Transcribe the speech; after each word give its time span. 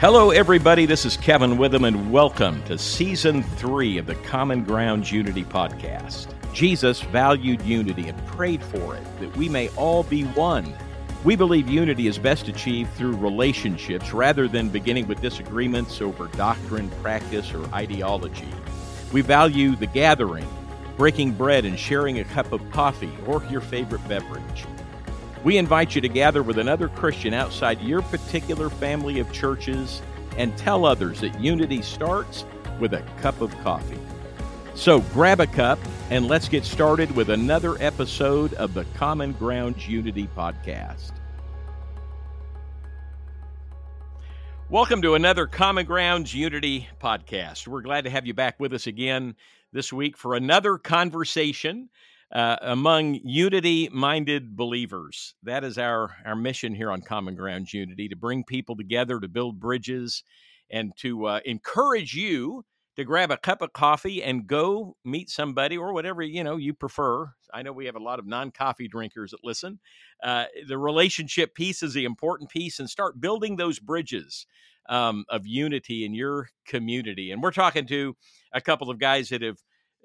Hello, 0.00 0.30
everybody. 0.30 0.86
This 0.86 1.04
is 1.04 1.18
Kevin 1.18 1.58
Witham, 1.58 1.84
and 1.84 2.10
welcome 2.10 2.62
to 2.62 2.78
season 2.78 3.42
three 3.42 3.98
of 3.98 4.06
the 4.06 4.14
Common 4.14 4.64
Ground 4.64 5.10
Unity 5.10 5.44
podcast. 5.44 6.28
Jesus 6.54 7.02
valued 7.02 7.60
unity 7.60 8.08
and 8.08 8.26
prayed 8.26 8.64
for 8.64 8.96
it, 8.96 9.20
that 9.20 9.36
we 9.36 9.46
may 9.46 9.68
all 9.76 10.02
be 10.04 10.22
one. 10.22 10.74
We 11.22 11.36
believe 11.36 11.68
unity 11.68 12.06
is 12.06 12.16
best 12.16 12.48
achieved 12.48 12.94
through 12.94 13.16
relationships 13.16 14.14
rather 14.14 14.48
than 14.48 14.70
beginning 14.70 15.06
with 15.06 15.20
disagreements 15.20 16.00
over 16.00 16.28
doctrine, 16.28 16.88
practice, 17.02 17.52
or 17.52 17.62
ideology. 17.74 18.48
We 19.12 19.20
value 19.20 19.76
the 19.76 19.86
gathering, 19.86 20.48
breaking 20.96 21.32
bread, 21.32 21.66
and 21.66 21.78
sharing 21.78 22.20
a 22.20 22.24
cup 22.24 22.52
of 22.52 22.70
coffee 22.70 23.12
or 23.26 23.44
your 23.50 23.60
favorite 23.60 24.08
beverage. 24.08 24.64
We 25.42 25.56
invite 25.56 25.94
you 25.94 26.02
to 26.02 26.08
gather 26.08 26.42
with 26.42 26.58
another 26.58 26.88
Christian 26.88 27.32
outside 27.32 27.80
your 27.80 28.02
particular 28.02 28.68
family 28.68 29.20
of 29.20 29.32
churches 29.32 30.02
and 30.36 30.54
tell 30.58 30.84
others 30.84 31.22
that 31.22 31.40
unity 31.40 31.80
starts 31.80 32.44
with 32.78 32.92
a 32.92 33.00
cup 33.22 33.40
of 33.40 33.50
coffee. 33.60 33.98
So 34.74 35.00
grab 35.00 35.40
a 35.40 35.46
cup 35.46 35.78
and 36.10 36.28
let's 36.28 36.46
get 36.46 36.66
started 36.66 37.10
with 37.12 37.30
another 37.30 37.80
episode 37.80 38.52
of 38.54 38.74
the 38.74 38.84
Common 38.96 39.32
Grounds 39.32 39.88
Unity 39.88 40.28
Podcast. 40.36 41.12
Welcome 44.68 45.00
to 45.00 45.14
another 45.14 45.46
Common 45.46 45.86
Grounds 45.86 46.34
Unity 46.34 46.86
Podcast. 47.02 47.66
We're 47.66 47.80
glad 47.80 48.04
to 48.04 48.10
have 48.10 48.26
you 48.26 48.34
back 48.34 48.60
with 48.60 48.74
us 48.74 48.86
again 48.86 49.36
this 49.72 49.90
week 49.90 50.18
for 50.18 50.34
another 50.34 50.76
conversation 50.76 51.88
uh, 52.32 52.56
among 52.62 53.20
unity 53.24 53.88
minded 53.92 54.56
believers. 54.56 55.34
That 55.42 55.64
is 55.64 55.78
our, 55.78 56.16
our 56.24 56.36
mission 56.36 56.74
here 56.74 56.90
on 56.90 57.02
Common 57.02 57.34
Ground 57.34 57.72
Unity 57.72 58.08
to 58.08 58.16
bring 58.16 58.44
people 58.44 58.76
together, 58.76 59.18
to 59.20 59.28
build 59.28 59.58
bridges, 59.58 60.22
and 60.70 60.92
to 60.98 61.26
uh, 61.26 61.40
encourage 61.44 62.14
you 62.14 62.64
to 62.96 63.04
grab 63.04 63.30
a 63.30 63.36
cup 63.36 63.62
of 63.62 63.72
coffee 63.72 64.22
and 64.22 64.46
go 64.46 64.96
meet 65.04 65.30
somebody 65.30 65.76
or 65.76 65.92
whatever 65.92 66.22
you 66.22 66.44
know 66.44 66.56
you 66.56 66.74
prefer. 66.74 67.32
I 67.52 67.62
know 67.62 67.72
we 67.72 67.86
have 67.86 67.96
a 67.96 68.02
lot 68.02 68.18
of 68.18 68.26
non-coffee 68.26 68.88
drinkers 68.88 69.30
that 69.30 69.40
listen. 69.42 69.80
Uh, 70.22 70.44
the 70.68 70.78
relationship 70.78 71.54
piece 71.54 71.82
is 71.82 71.94
the 71.94 72.04
important 72.04 72.50
piece, 72.50 72.78
and 72.78 72.88
start 72.88 73.20
building 73.20 73.56
those 73.56 73.78
bridges 73.78 74.46
um, 74.88 75.24
of 75.28 75.46
unity 75.46 76.04
in 76.04 76.14
your 76.14 76.50
community. 76.66 77.30
And 77.30 77.42
we're 77.42 77.52
talking 77.52 77.86
to 77.86 78.16
a 78.52 78.60
couple 78.60 78.90
of 78.90 78.98
guys 78.98 79.30
that 79.30 79.42
have 79.42 79.58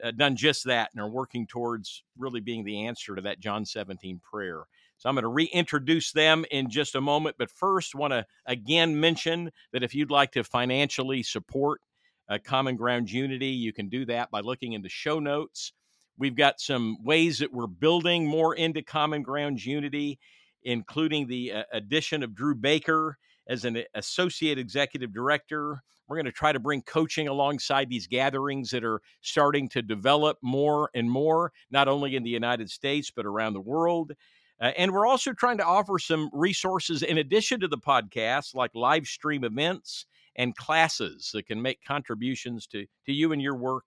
uh, 0.04 0.12
done 0.12 0.36
just 0.36 0.66
that 0.66 0.90
and 0.94 1.02
are 1.02 1.10
working 1.10 1.48
towards 1.48 2.04
really 2.18 2.40
being 2.40 2.64
the 2.64 2.86
answer 2.86 3.16
to 3.16 3.22
that 3.22 3.40
John 3.40 3.66
17 3.66 4.20
prayer. 4.20 4.66
So 4.98 5.10
I'm 5.10 5.16
going 5.16 5.24
to 5.24 5.30
reintroduce 5.30 6.12
them 6.12 6.46
in 6.52 6.70
just 6.70 6.96
a 6.96 7.02
moment, 7.02 7.36
but 7.38 7.52
first 7.52 7.96
want 7.96 8.14
to 8.14 8.26
again 8.46 9.00
mention 9.00 9.52
that 9.74 9.84
if 9.84 9.94
you'd 9.94 10.12
like 10.12 10.32
to 10.34 10.44
financially 10.44 11.22
support 11.24 11.82
uh, 12.30 12.38
Common 12.44 12.76
Ground 12.76 13.12
Unity, 13.12 13.48
you 13.48 13.74
can 13.74 13.90
do 13.90 14.06
that 14.06 14.32
by 14.32 14.40
looking 14.40 14.74
in 14.74 14.82
the 14.82 14.90
show 14.90 15.20
notes. 15.20 15.74
We've 16.18 16.36
got 16.36 16.62
some 16.62 16.98
ways 17.04 17.40
that 17.40 17.54
we're 17.54 17.68
building 17.68 18.26
more 18.26 18.56
into 18.56 18.82
Common 18.82 19.22
Ground 19.22 19.64
Unity, 19.64 20.18
including 20.64 21.28
the 21.28 21.52
uh, 21.52 21.64
addition 21.74 22.24
of 22.24 22.34
Drew 22.34 22.56
Baker 22.56 23.18
as 23.48 23.66
an 23.66 23.84
associate 23.94 24.58
executive 24.58 25.14
director. 25.14 25.82
We're 26.08 26.18
going 26.18 26.26
to 26.26 26.32
try 26.32 26.52
to 26.52 26.60
bring 26.60 26.84
coaching 26.84 27.28
alongside 27.28 27.90
these 27.90 28.08
gatherings 28.08 28.70
that 28.72 28.84
are 28.84 29.02
starting 29.22 29.70
to 29.70 29.82
develop 29.82 30.38
more 30.42 30.90
and 30.94 31.10
more, 31.10 31.52
not 31.72 31.88
only 31.88 32.16
in 32.16 32.24
the 32.24 32.30
United 32.30 32.70
States, 32.70 33.12
but 33.16 33.26
around 33.26 33.54
the 33.54 33.62
world. 33.62 34.14
Uh, 34.62 34.72
and 34.78 34.92
we're 34.92 35.08
also 35.08 35.34
trying 35.34 35.58
to 35.58 35.66
offer 35.66 36.00
some 36.00 36.30
resources 36.32 37.04
in 37.04 37.18
addition 37.18 37.60
to 37.60 37.68
the 37.68 37.78
podcast, 37.78 38.56
like 38.56 38.72
live 38.74 39.06
stream 39.06 39.44
events 39.44 40.06
and 40.36 40.56
classes 40.56 41.32
that 41.34 41.48
can 41.48 41.62
make 41.62 41.84
contributions 41.84 42.68
to, 42.68 42.86
to 43.06 43.12
you 43.12 43.32
and 43.32 43.42
your 43.42 43.56
work 43.56 43.86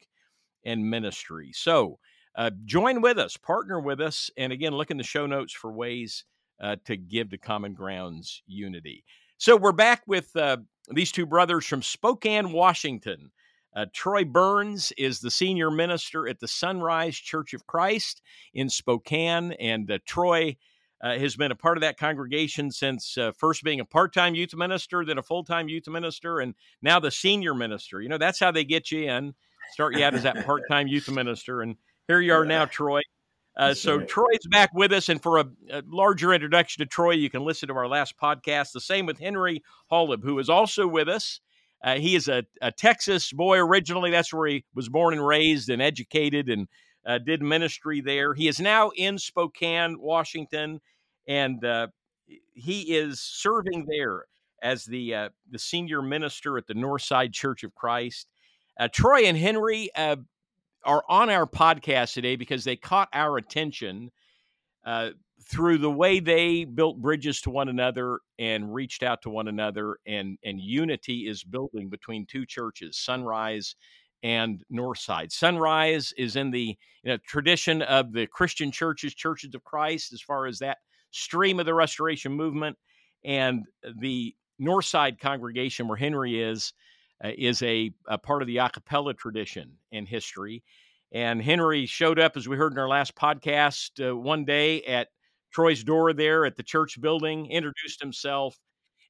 and 0.64 0.90
ministry. 0.90 1.50
So 1.54 1.98
uh, 2.36 2.50
join 2.64 3.00
with 3.00 3.18
us, 3.18 3.36
partner 3.36 3.80
with 3.80 4.00
us, 4.00 4.30
and 4.36 4.52
again, 4.52 4.72
look 4.72 4.90
in 4.90 4.96
the 4.96 5.04
show 5.04 5.26
notes 5.26 5.52
for 5.52 5.72
ways 5.72 6.24
uh, 6.60 6.76
to 6.84 6.96
give 6.96 7.30
to 7.30 7.38
Common 7.38 7.74
Grounds 7.74 8.42
Unity. 8.46 9.04
So 9.40 9.56
we're 9.56 9.70
back 9.70 10.02
with 10.08 10.34
uh, 10.34 10.56
these 10.90 11.12
two 11.12 11.24
brothers 11.24 11.64
from 11.64 11.80
Spokane, 11.80 12.50
Washington. 12.50 13.30
Uh, 13.74 13.86
Troy 13.92 14.24
Burns 14.24 14.92
is 14.98 15.20
the 15.20 15.30
senior 15.30 15.70
minister 15.70 16.26
at 16.26 16.40
the 16.40 16.48
Sunrise 16.48 17.16
Church 17.16 17.54
of 17.54 17.64
Christ 17.64 18.20
in 18.52 18.68
Spokane, 18.68 19.52
and 19.52 19.88
uh, 19.92 19.98
Troy 20.06 20.56
uh, 21.00 21.16
has 21.16 21.36
been 21.36 21.52
a 21.52 21.56
part 21.56 21.76
of 21.76 21.82
that 21.82 21.98
congregation 21.98 22.72
since 22.72 23.16
uh, 23.16 23.30
first 23.30 23.62
being 23.62 23.78
a 23.78 23.84
part-time 23.84 24.34
youth 24.34 24.56
minister, 24.56 25.04
then 25.04 25.18
a 25.18 25.22
full-time 25.22 25.68
youth 25.68 25.86
minister, 25.86 26.40
and 26.40 26.56
now 26.82 26.98
the 26.98 27.12
senior 27.12 27.54
minister. 27.54 28.02
You 28.02 28.08
know 28.08 28.18
that's 28.18 28.40
how 28.40 28.50
they 28.50 28.64
get 28.64 28.90
you 28.90 29.08
in. 29.08 29.34
Start 29.70 29.96
you 29.96 30.02
out 30.02 30.16
as 30.16 30.24
that 30.24 30.44
part-time 30.46 30.88
youth 30.88 31.08
minister, 31.08 31.62
and 31.62 31.76
here 32.08 32.20
you 32.20 32.32
are 32.32 32.44
now, 32.44 32.64
Troy, 32.64 33.02
uh, 33.58 33.74
so 33.74 34.00
Troy's 34.00 34.46
back 34.48 34.72
with 34.72 34.92
us, 34.92 35.08
and 35.08 35.20
for 35.20 35.38
a, 35.38 35.44
a, 35.70 35.82
larger 35.88 36.32
introduction 36.32 36.80
to 36.80 36.86
Troy, 36.86 37.12
you 37.12 37.28
can 37.28 37.44
listen 37.44 37.68
to 37.68 37.74
our 37.74 37.88
last 37.88 38.14
podcast. 38.16 38.70
The 38.72 38.80
same 38.80 39.04
with 39.04 39.18
Henry 39.18 39.64
Holub, 39.90 40.22
who 40.22 40.38
is 40.38 40.48
also 40.48 40.86
with 40.86 41.08
us. 41.08 41.40
Uh, 41.82 41.96
he 41.96 42.14
is 42.14 42.28
a, 42.28 42.44
a, 42.62 42.70
Texas 42.70 43.32
boy 43.32 43.58
originally. 43.58 44.12
That's 44.12 44.32
where 44.32 44.46
he 44.48 44.64
was 44.74 44.88
born 44.88 45.12
and 45.12 45.26
raised 45.26 45.70
and 45.70 45.82
educated, 45.82 46.48
and 46.48 46.68
uh, 47.04 47.18
did 47.18 47.42
ministry 47.42 48.00
there. 48.00 48.32
He 48.32 48.46
is 48.46 48.60
now 48.60 48.90
in 48.90 49.18
Spokane, 49.18 49.98
Washington, 49.98 50.80
and 51.26 51.64
uh, 51.64 51.88
he 52.54 52.96
is 52.96 53.20
serving 53.20 53.86
there 53.88 54.26
as 54.62 54.84
the 54.84 55.14
uh, 55.14 55.28
the 55.50 55.58
senior 55.58 56.00
minister 56.00 56.58
at 56.58 56.68
the 56.68 56.74
Northside 56.74 57.32
Church 57.32 57.64
of 57.64 57.74
Christ. 57.74 58.28
Uh, 58.78 58.86
Troy 58.86 59.22
and 59.24 59.36
Henry 59.36 59.90
are 60.84 61.02
on 61.08 61.30
our 61.30 61.46
podcast 61.46 62.14
today 62.14 62.36
because 62.36 62.64
they 62.64 62.76
caught 62.76 63.08
our 63.12 63.36
attention 63.36 64.10
uh, 64.86 65.10
through 65.50 65.78
the 65.78 65.90
way 65.90 66.20
they 66.20 66.64
built 66.64 67.00
bridges 67.00 67.40
to 67.42 67.50
one 67.50 67.68
another 67.68 68.20
and 68.38 68.72
reached 68.72 69.02
out 69.02 69.22
to 69.22 69.30
one 69.30 69.48
another, 69.48 69.98
and 70.06 70.38
and 70.44 70.60
unity 70.60 71.26
is 71.28 71.44
building 71.44 71.88
between 71.88 72.26
two 72.26 72.46
churches, 72.46 72.98
Sunrise 72.98 73.74
and 74.22 74.64
Northside. 74.72 75.30
Sunrise 75.30 76.12
is 76.16 76.36
in 76.36 76.50
the 76.50 76.76
you 77.04 77.12
know, 77.12 77.18
tradition 77.26 77.82
of 77.82 78.12
the 78.12 78.26
Christian 78.26 78.72
churches, 78.72 79.14
Churches 79.14 79.54
of 79.54 79.62
Christ, 79.62 80.12
as 80.12 80.20
far 80.20 80.46
as 80.46 80.58
that 80.58 80.78
stream 81.10 81.60
of 81.60 81.66
the 81.66 81.74
Restoration 81.74 82.32
movement, 82.32 82.76
and 83.24 83.64
the 84.00 84.34
Northside 84.60 85.20
congregation 85.20 85.86
where 85.86 85.96
Henry 85.96 86.42
is 86.42 86.72
uh, 87.24 87.30
is 87.36 87.62
a, 87.62 87.90
a, 88.06 88.18
part 88.18 88.42
of 88.42 88.48
the 88.48 88.58
a 88.58 88.68
cappella 88.68 89.14
tradition 89.14 89.72
in 89.90 90.06
history. 90.06 90.62
And 91.12 91.42
Henry 91.42 91.86
showed 91.86 92.18
up, 92.18 92.36
as 92.36 92.48
we 92.48 92.56
heard 92.56 92.72
in 92.72 92.78
our 92.78 92.88
last 92.88 93.14
podcast, 93.14 94.06
uh, 94.06 94.16
one 94.16 94.44
day 94.44 94.82
at 94.82 95.08
Troy's 95.52 95.82
door 95.82 96.12
there 96.12 96.44
at 96.44 96.56
the 96.56 96.62
church 96.62 97.00
building, 97.00 97.50
introduced 97.50 98.00
himself, 98.00 98.58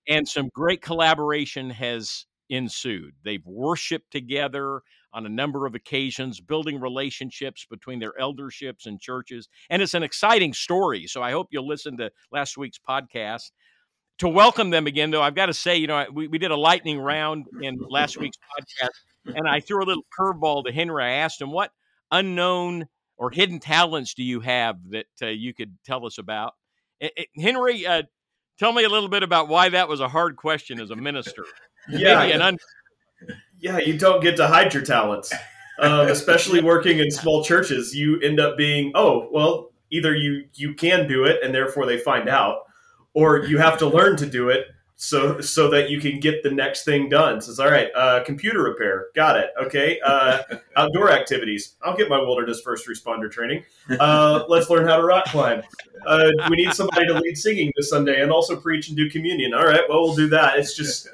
and 0.08 0.26
some 0.26 0.48
great 0.54 0.80
collaboration 0.80 1.70
has 1.70 2.26
ensued. 2.48 3.14
They've 3.24 3.44
worshiped 3.44 4.10
together 4.10 4.82
on 5.12 5.26
a 5.26 5.30
number 5.30 5.66
of 5.66 5.74
occasions, 5.74 6.40
building 6.40 6.80
relationships 6.80 7.66
between 7.68 7.98
their 7.98 8.18
elderships 8.18 8.86
and 8.86 9.00
churches. 9.00 9.48
And 9.70 9.82
it's 9.82 9.94
an 9.94 10.02
exciting 10.02 10.52
story. 10.52 11.06
So 11.06 11.22
I 11.22 11.32
hope 11.32 11.48
you'll 11.50 11.66
listen 11.66 11.96
to 11.98 12.10
last 12.30 12.56
week's 12.56 12.78
podcast 12.78 13.50
to 14.18 14.28
welcome 14.28 14.70
them 14.70 14.86
again, 14.86 15.10
though, 15.10 15.22
I've 15.22 15.34
got 15.34 15.46
to 15.46 15.54
say, 15.54 15.76
you 15.76 15.86
know, 15.86 16.06
we, 16.12 16.28
we 16.28 16.38
did 16.38 16.50
a 16.50 16.56
lightning 16.56 16.98
round 16.98 17.46
in 17.62 17.78
last 17.88 18.18
week's 18.18 18.36
podcast, 18.36 19.34
and 19.36 19.48
I 19.48 19.60
threw 19.60 19.82
a 19.82 19.86
little 19.86 20.04
curveball 20.18 20.64
to 20.64 20.72
Henry. 20.72 21.04
I 21.04 21.10
asked 21.10 21.40
him, 21.40 21.50
what 21.50 21.70
unknown 22.10 22.86
or 23.16 23.30
hidden 23.30 23.60
talents 23.60 24.14
do 24.14 24.24
you 24.24 24.40
have 24.40 24.76
that 24.90 25.06
uh, 25.22 25.26
you 25.26 25.54
could 25.54 25.76
tell 25.84 26.04
us 26.04 26.18
about? 26.18 26.54
It, 27.00 27.12
it, 27.16 27.28
Henry, 27.40 27.86
uh, 27.86 28.02
tell 28.58 28.72
me 28.72 28.84
a 28.84 28.88
little 28.88 29.08
bit 29.08 29.22
about 29.22 29.48
why 29.48 29.68
that 29.68 29.88
was 29.88 30.00
a 30.00 30.08
hard 30.08 30.36
question 30.36 30.80
as 30.80 30.90
a 30.90 30.96
minister. 30.96 31.44
yeah, 31.88 32.20
un- 32.20 32.58
yeah, 33.60 33.78
you 33.78 33.98
don't 33.98 34.22
get 34.22 34.36
to 34.36 34.46
hide 34.46 34.74
your 34.74 34.84
talents, 34.84 35.32
um, 35.80 36.08
especially 36.08 36.62
working 36.62 36.98
in 36.98 37.10
small 37.10 37.44
churches. 37.44 37.94
You 37.94 38.20
end 38.20 38.40
up 38.40 38.56
being, 38.56 38.92
oh, 38.94 39.28
well, 39.32 39.70
either 39.90 40.14
you 40.14 40.44
you 40.54 40.74
can 40.74 41.08
do 41.08 41.24
it, 41.24 41.40
and 41.42 41.54
therefore 41.54 41.86
they 41.86 41.98
find 41.98 42.28
out, 42.28 42.62
or 43.14 43.44
you 43.44 43.58
have 43.58 43.78
to 43.78 43.86
learn 43.86 44.16
to 44.16 44.26
do 44.26 44.48
it 44.48 44.66
so 45.00 45.40
so 45.40 45.70
that 45.70 45.90
you 45.90 46.00
can 46.00 46.18
get 46.18 46.42
the 46.42 46.50
next 46.50 46.84
thing 46.84 47.08
done. 47.08 47.40
So 47.40 47.62
all 47.62 47.70
right. 47.70 47.88
Uh, 47.94 48.24
computer 48.24 48.64
repair, 48.64 49.06
got 49.14 49.36
it. 49.36 49.50
Okay. 49.62 50.00
Uh, 50.04 50.42
outdoor 50.76 51.12
activities. 51.12 51.76
I'll 51.82 51.96
get 51.96 52.08
my 52.08 52.18
wilderness 52.18 52.60
first 52.60 52.86
responder 52.88 53.30
training. 53.30 53.62
Uh, 54.00 54.44
let's 54.48 54.68
learn 54.68 54.86
how 54.86 54.96
to 54.96 55.04
rock 55.04 55.26
climb. 55.26 55.62
Uh, 56.04 56.30
we 56.50 56.56
need 56.56 56.74
somebody 56.74 57.06
to 57.06 57.14
lead 57.14 57.38
singing 57.38 57.72
this 57.76 57.90
Sunday 57.90 58.20
and 58.20 58.32
also 58.32 58.56
preach 58.56 58.88
and 58.88 58.96
do 58.96 59.08
communion. 59.08 59.54
All 59.54 59.64
right. 59.64 59.82
Well, 59.88 60.02
we'll 60.02 60.16
do 60.16 60.28
that. 60.30 60.58
It's 60.58 60.76
just 60.76 61.08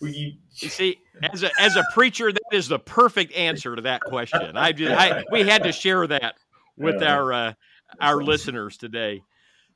we. 0.00 0.38
You 0.56 0.68
see, 0.68 0.98
as 1.22 1.42
a 1.42 1.50
as 1.60 1.76
a 1.76 1.84
preacher, 1.92 2.32
that 2.32 2.42
is 2.50 2.68
the 2.68 2.78
perfect 2.78 3.34
answer 3.34 3.76
to 3.76 3.82
that 3.82 4.00
question. 4.00 4.56
I 4.56 4.72
just 4.72 4.90
I, 4.90 5.22
we 5.30 5.42
had 5.42 5.64
to 5.64 5.72
share 5.72 6.06
that 6.06 6.36
with 6.78 7.02
our 7.02 7.32
uh, 7.32 7.52
our 8.00 8.22
listeners 8.22 8.78
today. 8.78 9.22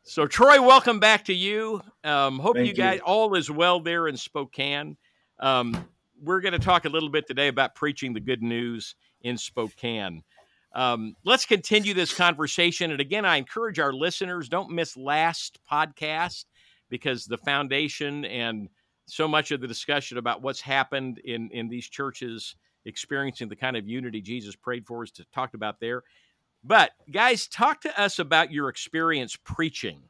So, 0.09 0.25
Troy, 0.25 0.63
welcome 0.63 1.01
back 1.01 1.25
to 1.25 1.35
you. 1.35 1.83
Um, 2.05 2.39
hope 2.39 2.57
you 2.59 2.73
guys 2.73 2.99
you. 2.99 3.03
all 3.05 3.35
is 3.35 3.51
well 3.51 3.81
there 3.81 4.07
in 4.07 4.17
Spokane. 4.17 4.97
Um, 5.41 5.85
we're 6.23 6.41
going 6.41 6.53
to 6.53 6.61
talk 6.61 6.85
a 6.85 6.89
little 6.89 7.09
bit 7.09 7.27
today 7.27 7.49
about 7.49 7.75
preaching 7.75 8.15
the 8.15 8.21
good 8.21 8.41
news 8.41 8.95
in 9.23 9.37
Spokane. 9.37 10.23
Um, 10.77 11.17
let's 11.25 11.45
continue 11.45 11.93
this 11.93 12.15
conversation. 12.15 12.93
And 12.93 13.01
again, 13.01 13.25
I 13.25 13.37
encourage 13.37 13.81
our 13.81 13.93
listeners 13.93 14.49
don't 14.49 14.71
miss 14.71 14.97
last 14.97 15.59
podcast 15.69 16.45
because 16.89 17.25
the 17.25 17.39
foundation 17.39 18.25
and 18.27 18.69
so 19.07 19.27
much 19.27 19.51
of 19.51 19.61
the 19.61 19.67
discussion 19.67 20.19
about 20.19 20.41
what's 20.41 20.61
happened 20.61 21.19
in, 21.25 21.51
in 21.51 21.69
these 21.69 21.89
churches 21.89 22.55
experiencing 22.85 23.49
the 23.49 23.57
kind 23.57 23.77
of 23.77 23.89
unity 23.89 24.21
Jesus 24.21 24.55
prayed 24.55 24.87
for 24.87 25.03
is 25.03 25.11
to 25.11 25.25
talked 25.35 25.57
about 25.57 25.81
there. 25.81 26.05
But 26.67 26.91
guys, 27.11 27.47
talk 27.47 27.81
to 27.83 28.01
us 28.01 28.19
about 28.19 28.51
your 28.51 28.69
experience 28.69 29.37
preaching 29.37 30.03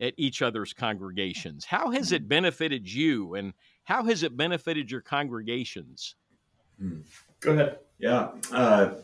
at 0.00 0.14
each 0.16 0.42
other's 0.42 0.72
congregations. 0.72 1.64
How 1.64 1.90
has 1.90 2.10
it 2.10 2.28
benefited 2.28 2.92
you 2.92 3.34
and 3.34 3.52
how 3.84 4.04
has 4.04 4.22
it 4.22 4.36
benefited 4.36 4.90
your 4.90 5.02
congregations? 5.02 6.16
Hmm. 6.78 7.00
Go 7.40 7.52
ahead. 7.52 7.78
Yeah. 7.98 8.30
Uh, 8.50 8.94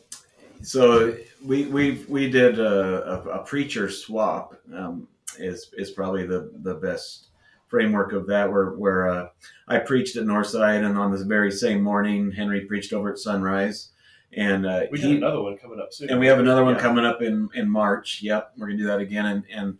so 0.62 1.16
we 1.44 1.66
we 1.66 2.04
we 2.08 2.30
did 2.30 2.58
a, 2.58 3.12
a, 3.12 3.22
a 3.40 3.44
preacher 3.44 3.88
swap. 3.90 4.56
Um, 4.74 5.08
is 5.38 5.70
is 5.76 5.90
probably 5.90 6.26
the 6.26 6.50
the 6.62 6.74
best 6.74 7.28
framework 7.68 8.12
of 8.12 8.26
that. 8.28 8.50
Where 8.50 8.70
where 8.70 9.08
uh, 9.08 9.28
I 9.68 9.78
preached 9.78 10.16
at 10.16 10.24
Northside, 10.24 10.84
and 10.84 10.98
on 10.98 11.12
this 11.12 11.22
very 11.22 11.52
same 11.52 11.82
morning, 11.82 12.32
Henry 12.32 12.62
preached 12.62 12.92
over 12.92 13.12
at 13.12 13.18
Sunrise. 13.18 13.90
And 14.36 14.66
uh, 14.66 14.82
we 14.90 15.00
have 15.00 15.10
another 15.10 15.42
one 15.42 15.56
coming 15.56 15.80
up 15.80 15.92
soon. 15.92 16.10
And 16.10 16.20
we 16.20 16.26
have 16.26 16.38
another 16.38 16.62
one 16.62 16.74
yeah. 16.74 16.80
coming 16.80 17.06
up 17.06 17.22
in 17.22 17.48
in 17.54 17.70
March. 17.70 18.20
Yep, 18.22 18.52
we're 18.58 18.66
gonna 18.66 18.78
do 18.78 18.86
that 18.86 19.00
again. 19.00 19.26
And 19.26 19.44
and 19.50 19.78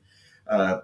uh, 0.49 0.81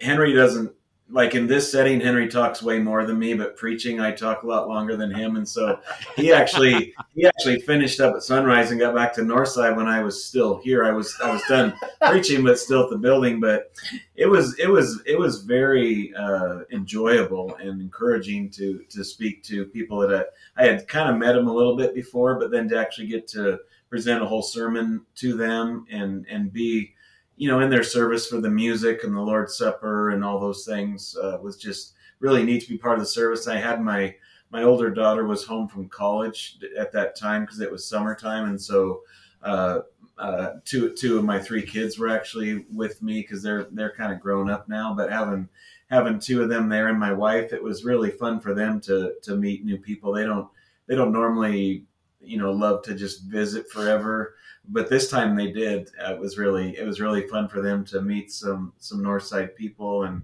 Henry 0.00 0.32
doesn't 0.32 0.72
like 1.10 1.34
in 1.34 1.46
this 1.46 1.70
setting, 1.70 2.00
Henry 2.00 2.28
talks 2.28 2.62
way 2.62 2.78
more 2.78 3.06
than 3.06 3.18
me, 3.18 3.32
but 3.32 3.56
preaching, 3.56 3.98
I 3.98 4.12
talk 4.12 4.42
a 4.42 4.46
lot 4.46 4.68
longer 4.68 4.96
than 4.96 5.10
him. 5.10 5.36
And 5.36 5.48
so 5.48 5.80
he 6.16 6.32
actually 6.32 6.94
he 7.14 7.26
actually 7.26 7.60
finished 7.60 8.00
up 8.00 8.14
at 8.14 8.22
Sunrise 8.22 8.70
and 8.70 8.80
got 8.80 8.94
back 8.94 9.14
to 9.14 9.22
Northside 9.22 9.74
when 9.74 9.86
I 9.86 10.02
was 10.02 10.24
still 10.24 10.58
here. 10.58 10.84
I 10.84 10.92
was 10.92 11.16
I 11.22 11.32
was 11.32 11.42
done 11.48 11.74
preaching, 12.02 12.44
but 12.44 12.58
still 12.58 12.84
at 12.84 12.90
the 12.90 12.98
building. 12.98 13.40
But 13.40 13.72
it 14.16 14.26
was 14.26 14.58
it 14.58 14.68
was 14.68 15.02
it 15.06 15.18
was 15.18 15.42
very 15.42 16.12
uh, 16.14 16.60
enjoyable 16.72 17.56
and 17.56 17.80
encouraging 17.80 18.50
to 18.50 18.84
to 18.90 19.02
speak 19.02 19.42
to 19.44 19.64
people 19.66 19.98
that 20.06 20.28
I, 20.56 20.64
I 20.64 20.66
had 20.66 20.88
kind 20.88 21.10
of 21.10 21.16
met 21.16 21.32
them 21.32 21.48
a 21.48 21.54
little 21.54 21.76
bit 21.76 21.94
before, 21.94 22.38
but 22.38 22.50
then 22.50 22.68
to 22.68 22.78
actually 22.78 23.06
get 23.06 23.26
to 23.28 23.58
present 23.88 24.22
a 24.22 24.26
whole 24.26 24.42
sermon 24.42 25.06
to 25.16 25.36
them 25.36 25.86
and 25.90 26.26
and 26.28 26.52
be 26.52 26.94
you 27.38 27.48
know, 27.48 27.60
in 27.60 27.70
their 27.70 27.84
service 27.84 28.26
for 28.26 28.40
the 28.40 28.50
music 28.50 29.04
and 29.04 29.16
the 29.16 29.20
Lord's 29.20 29.56
Supper 29.56 30.10
and 30.10 30.24
all 30.24 30.40
those 30.40 30.64
things 30.64 31.16
uh, 31.16 31.38
was 31.40 31.56
just 31.56 31.94
really 32.18 32.42
neat 32.42 32.62
to 32.62 32.68
be 32.68 32.76
part 32.76 32.98
of 32.98 33.00
the 33.00 33.06
service. 33.06 33.46
I 33.46 33.56
had 33.56 33.80
my 33.80 34.14
my 34.50 34.64
older 34.64 34.90
daughter 34.90 35.24
was 35.24 35.44
home 35.44 35.68
from 35.68 35.88
college 35.88 36.58
at 36.76 36.92
that 36.92 37.14
time 37.16 37.42
because 37.42 37.60
it 37.60 37.70
was 37.70 37.86
summertime, 37.88 38.48
and 38.48 38.60
so 38.60 39.02
uh, 39.42 39.80
uh, 40.18 40.54
two 40.64 40.92
two 40.94 41.16
of 41.16 41.24
my 41.24 41.38
three 41.38 41.62
kids 41.62 41.96
were 41.96 42.08
actually 42.08 42.66
with 42.72 43.00
me 43.02 43.20
because 43.20 43.40
they're 43.40 43.68
they're 43.70 43.94
kind 43.94 44.12
of 44.12 44.20
grown 44.20 44.50
up 44.50 44.68
now. 44.68 44.92
But 44.92 45.12
having 45.12 45.48
having 45.90 46.18
two 46.18 46.42
of 46.42 46.48
them 46.48 46.68
there 46.68 46.88
and 46.88 46.98
my 46.98 47.12
wife, 47.12 47.52
it 47.52 47.62
was 47.62 47.84
really 47.84 48.10
fun 48.10 48.40
for 48.40 48.52
them 48.52 48.80
to 48.82 49.14
to 49.22 49.36
meet 49.36 49.64
new 49.64 49.78
people. 49.78 50.12
They 50.12 50.24
don't 50.24 50.48
they 50.88 50.96
don't 50.96 51.12
normally 51.12 51.84
you 52.20 52.36
know 52.36 52.50
love 52.50 52.82
to 52.82 52.94
just 52.94 53.22
visit 53.24 53.70
forever 53.70 54.34
but 54.68 54.88
this 54.88 55.10
time 55.10 55.34
they 55.34 55.50
did. 55.50 55.90
Uh, 56.04 56.14
it 56.14 56.20
was 56.20 56.38
really 56.38 56.76
it 56.76 56.86
was 56.86 57.00
really 57.00 57.26
fun 57.26 57.48
for 57.48 57.62
them 57.62 57.84
to 57.86 58.02
meet 58.02 58.30
some 58.30 58.72
some 58.78 59.00
Northside 59.00 59.54
people, 59.56 60.04
and 60.04 60.22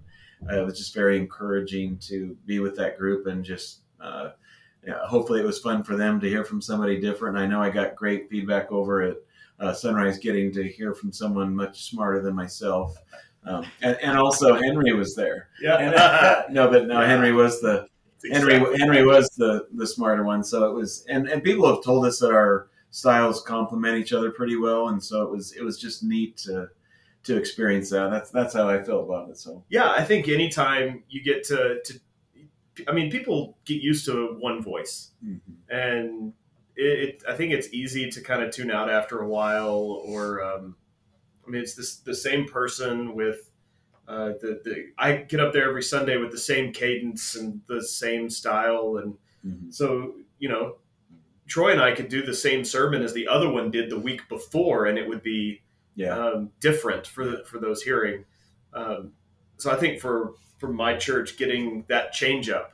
uh, 0.49 0.61
it 0.61 0.65
was 0.65 0.77
just 0.77 0.93
very 0.93 1.17
encouraging 1.17 1.97
to 1.99 2.37
be 2.45 2.59
with 2.59 2.75
that 2.77 2.97
group 2.97 3.27
and 3.27 3.43
just. 3.43 3.81
Uh, 3.99 4.31
yeah, 4.85 4.99
hopefully, 5.07 5.39
it 5.39 5.45
was 5.45 5.57
fun 5.57 5.81
for 5.81 5.95
them 5.95 6.19
to 6.19 6.29
hear 6.29 6.43
from 6.43 6.61
somebody 6.61 7.01
different. 7.01 7.39
I 7.39 7.47
know 7.47 7.59
I 7.59 7.71
got 7.71 7.95
great 7.95 8.29
feedback 8.29 8.71
over 8.71 9.01
at 9.01 9.17
uh, 9.59 9.73
Sunrise, 9.73 10.19
getting 10.19 10.51
to 10.53 10.63
hear 10.63 10.93
from 10.93 11.11
someone 11.11 11.55
much 11.55 11.89
smarter 11.89 12.21
than 12.21 12.35
myself, 12.35 12.95
um, 13.45 13.65
and, 13.81 13.97
and, 14.03 14.15
also 14.15 14.53
Henry 14.53 14.93
was 14.93 15.15
there. 15.15 15.49
Yeah, 15.59 15.77
and, 15.77 16.53
no, 16.53 16.69
but 16.69 16.85
no, 16.85 17.01
Henry 17.01 17.31
was 17.31 17.61
the 17.61 17.87
Henry 18.31 18.59
Henry 18.77 19.03
was 19.03 19.27
the 19.29 19.67
the 19.73 19.87
smarter 19.87 20.23
one. 20.23 20.43
So 20.43 20.69
it 20.69 20.73
was, 20.73 21.03
and 21.09 21.27
and 21.29 21.43
people 21.43 21.67
have 21.67 21.83
told 21.83 22.05
us 22.05 22.19
that 22.19 22.31
our 22.31 22.69
styles 22.95 23.41
complement 23.41 23.97
each 23.97 24.13
other 24.13 24.31
pretty 24.31 24.55
well, 24.55 24.87
and 24.87 25.03
so 25.03 25.21
it 25.21 25.29
was 25.29 25.51
it 25.51 25.61
was 25.61 25.77
just 25.77 26.01
neat 26.01 26.37
to 26.37 26.69
to 27.23 27.35
experience 27.35 27.89
that. 27.89 28.09
That's 28.09 28.29
that's 28.29 28.53
how 28.53 28.69
I 28.69 28.81
feel 28.81 29.01
about 29.01 29.29
it. 29.29 29.37
So 29.37 29.65
yeah, 29.67 29.91
I 29.91 30.05
think 30.05 30.29
anytime 30.29 31.03
you 31.09 31.21
get 31.21 31.43
to 31.45 31.81
to, 31.83 31.99
I 32.87 32.93
mean, 32.93 33.11
people 33.11 33.57
get 33.65 33.81
used 33.81 34.05
to 34.05 34.37
one 34.39 34.63
voice, 34.63 35.11
mm-hmm. 35.21 35.51
and 35.69 36.31
it, 36.77 37.09
it, 37.09 37.23
I 37.27 37.33
think 37.33 37.51
it's 37.51 37.67
easy 37.73 38.09
to 38.11 38.21
kind 38.21 38.41
of 38.41 38.51
tune 38.51 38.71
out 38.71 38.89
after 38.89 39.19
a 39.19 39.27
while. 39.27 40.01
Or 40.05 40.41
um, 40.41 40.77
I 41.45 41.51
mean, 41.51 41.61
it's 41.61 41.75
this 41.75 41.97
the 41.97 42.15
same 42.15 42.47
person 42.47 43.13
with. 43.13 43.51
Uh, 44.07 44.33
the, 44.39 44.61
the 44.63 44.85
I 44.99 45.13
get 45.15 45.39
up 45.39 45.51
there 45.51 45.67
every 45.67 45.81
Sunday 45.81 46.17
with 46.17 46.29
the 46.29 46.37
same 46.37 46.71
cadence 46.71 47.35
and 47.35 47.59
the 47.65 47.83
same 47.83 48.29
style, 48.29 48.97
and 49.01 49.15
mm-hmm. 49.43 49.71
so 49.71 50.13
you 50.37 50.47
know 50.47 50.75
Troy 51.47 51.71
and 51.71 51.81
I 51.81 51.93
could 51.93 52.09
do 52.09 52.23
the 52.23 52.33
same 52.33 52.65
sermon 52.65 53.03
as 53.03 53.13
the 53.13 53.27
other 53.27 53.49
one 53.49 53.71
did 53.71 53.89
the 53.89 53.99
week 53.99 54.27
before, 54.29 54.85
and 54.87 54.97
it 54.97 55.07
would 55.07 55.21
be 55.21 55.61
yeah. 55.95 56.17
um, 56.17 56.51
different 56.59 57.05
for 57.05 57.43
for 57.45 57.59
those 57.59 57.81
hearing. 57.81 58.25
Um, 58.73 59.13
so 59.57 59.71
I 59.71 59.75
think 59.75 59.99
for 59.99 60.33
for 60.57 60.67
my 60.67 60.95
church, 60.95 61.37
getting 61.37 61.85
that 61.87 62.13
change 62.13 62.49
up, 62.49 62.73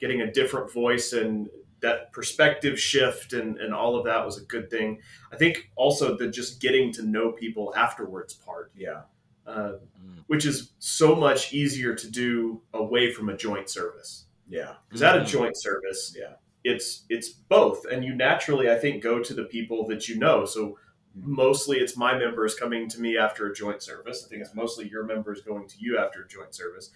getting 0.00 0.20
a 0.22 0.30
different 0.30 0.72
voice 0.72 1.12
and 1.12 1.48
that 1.80 2.12
perspective 2.12 2.78
shift 2.78 3.32
and, 3.32 3.58
and 3.58 3.74
all 3.74 3.96
of 3.96 4.04
that 4.04 4.24
was 4.24 4.38
a 4.38 4.44
good 4.44 4.70
thing. 4.70 5.00
I 5.32 5.36
think 5.36 5.70
also 5.76 6.16
the 6.16 6.28
just 6.28 6.60
getting 6.60 6.92
to 6.94 7.02
know 7.02 7.32
people 7.32 7.72
afterwards 7.74 8.34
part. 8.34 8.70
Yeah. 8.76 9.02
Uh, 9.46 9.72
mm. 10.04 10.24
Which 10.26 10.44
is 10.44 10.72
so 10.78 11.14
much 11.16 11.52
easier 11.52 11.94
to 11.94 12.10
do 12.10 12.60
away 12.74 13.12
from 13.12 13.30
a 13.30 13.36
joint 13.36 13.70
service. 13.70 14.26
Yeah. 14.48 14.74
Because 14.88 15.02
mm-hmm. 15.02 15.18
at 15.18 15.22
a 15.22 15.24
joint 15.24 15.56
service, 15.56 16.14
yeah, 16.16 16.34
it's 16.64 17.04
it's 17.08 17.28
both. 17.28 17.84
And 17.86 18.04
you 18.04 18.14
naturally 18.14 18.70
i 18.70 18.76
think 18.76 19.02
go 19.02 19.22
to 19.22 19.34
the 19.34 19.44
people 19.44 19.86
that 19.88 20.08
you 20.08 20.18
know. 20.18 20.44
So 20.44 20.78
mostly 21.14 21.78
it's 21.78 21.96
my 21.96 22.16
members 22.16 22.54
coming 22.54 22.88
to 22.88 23.00
me 23.00 23.16
after 23.16 23.46
a 23.46 23.54
joint 23.54 23.82
service. 23.82 24.24
I 24.24 24.28
think 24.28 24.42
it's 24.42 24.54
mostly 24.54 24.88
your 24.88 25.04
members 25.04 25.42
going 25.42 25.68
to 25.68 25.76
you 25.78 25.98
after 25.98 26.22
a 26.22 26.28
joint 26.28 26.54
service. 26.54 26.90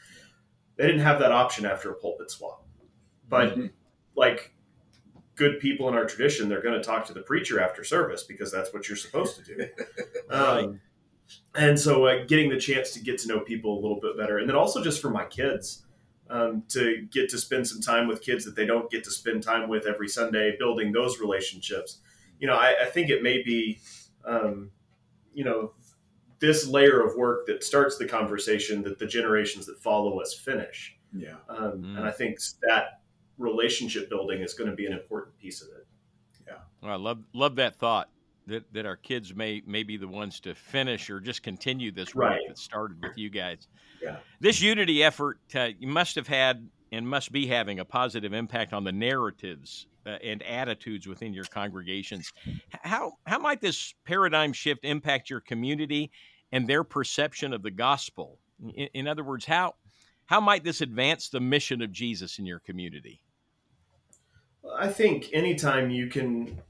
They 0.76 0.86
didn't 0.86 1.02
have 1.02 1.20
that 1.20 1.32
option 1.32 1.66
after 1.66 1.90
a 1.90 1.94
pulpit 1.94 2.30
swap. 2.30 2.66
But 3.28 3.52
mm-hmm. 3.52 3.66
like 4.16 4.52
good 5.36 5.58
people 5.58 5.88
in 5.88 5.94
our 5.94 6.04
tradition 6.04 6.48
they're 6.48 6.62
going 6.62 6.80
to 6.80 6.84
talk 6.84 7.04
to 7.06 7.12
the 7.12 7.22
preacher 7.22 7.60
after 7.60 7.82
service 7.82 8.22
because 8.22 8.52
that's 8.52 8.72
what 8.72 8.88
you're 8.88 8.96
supposed 8.96 9.36
to 9.36 9.54
do. 9.54 9.66
Um, 10.30 10.80
and 11.54 11.78
so 11.78 12.06
uh, 12.06 12.24
getting 12.26 12.50
the 12.50 12.58
chance 12.58 12.92
to 12.92 13.00
get 13.00 13.18
to 13.18 13.28
know 13.28 13.40
people 13.40 13.78
a 13.78 13.80
little 13.80 14.00
bit 14.00 14.16
better. 14.16 14.38
And 14.38 14.48
then 14.48 14.56
also 14.56 14.82
just 14.82 15.00
for 15.00 15.10
my 15.10 15.24
kids 15.24 15.84
um, 16.34 16.64
to 16.68 17.06
get 17.12 17.28
to 17.30 17.38
spend 17.38 17.66
some 17.66 17.80
time 17.80 18.08
with 18.08 18.20
kids 18.20 18.44
that 18.44 18.56
they 18.56 18.66
don't 18.66 18.90
get 18.90 19.04
to 19.04 19.10
spend 19.10 19.44
time 19.44 19.68
with 19.68 19.86
every 19.86 20.08
Sunday, 20.08 20.56
building 20.58 20.90
those 20.90 21.20
relationships. 21.20 21.98
You 22.40 22.48
know, 22.48 22.56
I, 22.56 22.74
I 22.82 22.86
think 22.86 23.08
it 23.08 23.22
may 23.22 23.40
be, 23.44 23.78
um, 24.26 24.72
you 25.32 25.44
know, 25.44 25.74
this 26.40 26.66
layer 26.66 27.00
of 27.00 27.16
work 27.16 27.46
that 27.46 27.62
starts 27.62 27.98
the 27.98 28.06
conversation 28.06 28.82
that 28.82 28.98
the 28.98 29.06
generations 29.06 29.64
that 29.66 29.78
follow 29.78 30.20
us 30.20 30.34
finish. 30.34 30.96
Yeah. 31.16 31.36
Um, 31.48 31.82
mm. 31.82 31.98
And 31.98 32.04
I 32.04 32.10
think 32.10 32.40
that 32.68 33.00
relationship 33.38 34.10
building 34.10 34.42
is 34.42 34.54
going 34.54 34.68
to 34.68 34.76
be 34.76 34.86
an 34.86 34.92
important 34.92 35.38
piece 35.38 35.62
of 35.62 35.68
it. 35.68 35.86
Yeah. 36.48 36.54
Well, 36.82 36.92
I 36.92 36.96
love 36.96 37.22
love 37.32 37.54
that 37.56 37.76
thought 37.76 38.08
that, 38.46 38.72
that 38.72 38.86
our 38.86 38.96
kids 38.96 39.34
may 39.34 39.62
may 39.66 39.82
be 39.82 39.96
the 39.96 40.08
ones 40.08 40.40
to 40.40 40.54
finish 40.54 41.10
or 41.10 41.20
just 41.20 41.42
continue 41.42 41.90
this 41.90 42.14
work 42.14 42.30
right. 42.30 42.40
that 42.48 42.58
started 42.58 43.02
with 43.02 43.16
you 43.16 43.30
guys. 43.30 43.68
Yeah. 44.02 44.16
This 44.40 44.60
unity 44.60 45.02
effort 45.02 45.38
uh, 45.54 45.70
you 45.78 45.88
must 45.88 46.14
have 46.16 46.26
had 46.26 46.68
and 46.92 47.08
must 47.08 47.32
be 47.32 47.46
having 47.46 47.80
a 47.80 47.84
positive 47.84 48.32
impact 48.32 48.72
on 48.72 48.84
the 48.84 48.92
narratives 48.92 49.86
uh, 50.06 50.10
and 50.22 50.42
attitudes 50.42 51.06
within 51.06 51.32
your 51.32 51.44
congregations. 51.44 52.32
How 52.70 53.14
how 53.26 53.38
might 53.38 53.60
this 53.60 53.94
paradigm 54.04 54.52
shift 54.52 54.84
impact 54.84 55.30
your 55.30 55.40
community 55.40 56.10
and 56.52 56.68
their 56.68 56.84
perception 56.84 57.52
of 57.52 57.62
the 57.62 57.70
gospel? 57.70 58.38
In, 58.74 58.88
in 58.94 59.08
other 59.08 59.24
words, 59.24 59.44
how 59.44 59.74
how 60.26 60.40
might 60.40 60.64
this 60.64 60.80
advance 60.80 61.28
the 61.28 61.40
mission 61.40 61.82
of 61.82 61.92
Jesus 61.92 62.38
in 62.38 62.46
your 62.46 62.60
community? 62.60 63.20
I 64.78 64.88
think 64.88 65.28
anytime 65.32 65.90
you 65.90 66.06
can 66.06 66.60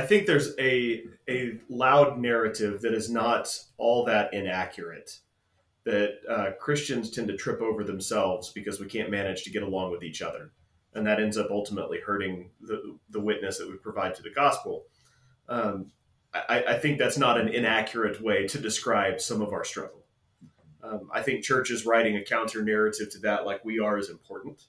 I 0.00 0.06
think 0.06 0.26
there's 0.26 0.54
a 0.58 1.04
a 1.28 1.58
loud 1.68 2.18
narrative 2.18 2.80
that 2.80 2.94
is 2.94 3.10
not 3.10 3.54
all 3.76 4.04
that 4.06 4.32
inaccurate. 4.32 5.18
That 5.84 6.20
uh, 6.28 6.50
Christians 6.58 7.10
tend 7.10 7.28
to 7.28 7.36
trip 7.36 7.60
over 7.60 7.84
themselves 7.84 8.50
because 8.50 8.80
we 8.80 8.86
can't 8.86 9.10
manage 9.10 9.42
to 9.44 9.50
get 9.50 9.62
along 9.62 9.90
with 9.90 10.02
each 10.02 10.22
other, 10.22 10.52
and 10.94 11.06
that 11.06 11.20
ends 11.20 11.36
up 11.36 11.48
ultimately 11.50 12.00
hurting 12.00 12.50
the 12.62 12.98
the 13.10 13.20
witness 13.20 13.58
that 13.58 13.68
we 13.68 13.76
provide 13.76 14.14
to 14.14 14.22
the 14.22 14.30
gospel. 14.30 14.84
Um, 15.48 15.92
I, 16.32 16.64
I, 16.68 16.78
think 16.78 16.98
that's 16.98 17.18
not 17.18 17.40
an 17.40 17.48
inaccurate 17.48 18.22
way 18.22 18.46
to 18.46 18.58
describe 18.58 19.20
some 19.20 19.42
of 19.42 19.52
our 19.52 19.64
struggle. 19.64 20.04
Um, 20.80 21.10
I 21.12 21.22
think 21.22 21.42
churches 21.42 21.84
writing 21.84 22.16
a 22.16 22.22
counter 22.22 22.62
narrative 22.62 23.10
to 23.10 23.18
that, 23.20 23.46
like 23.46 23.64
we 23.64 23.80
are, 23.80 23.98
is 23.98 24.10
important. 24.10 24.62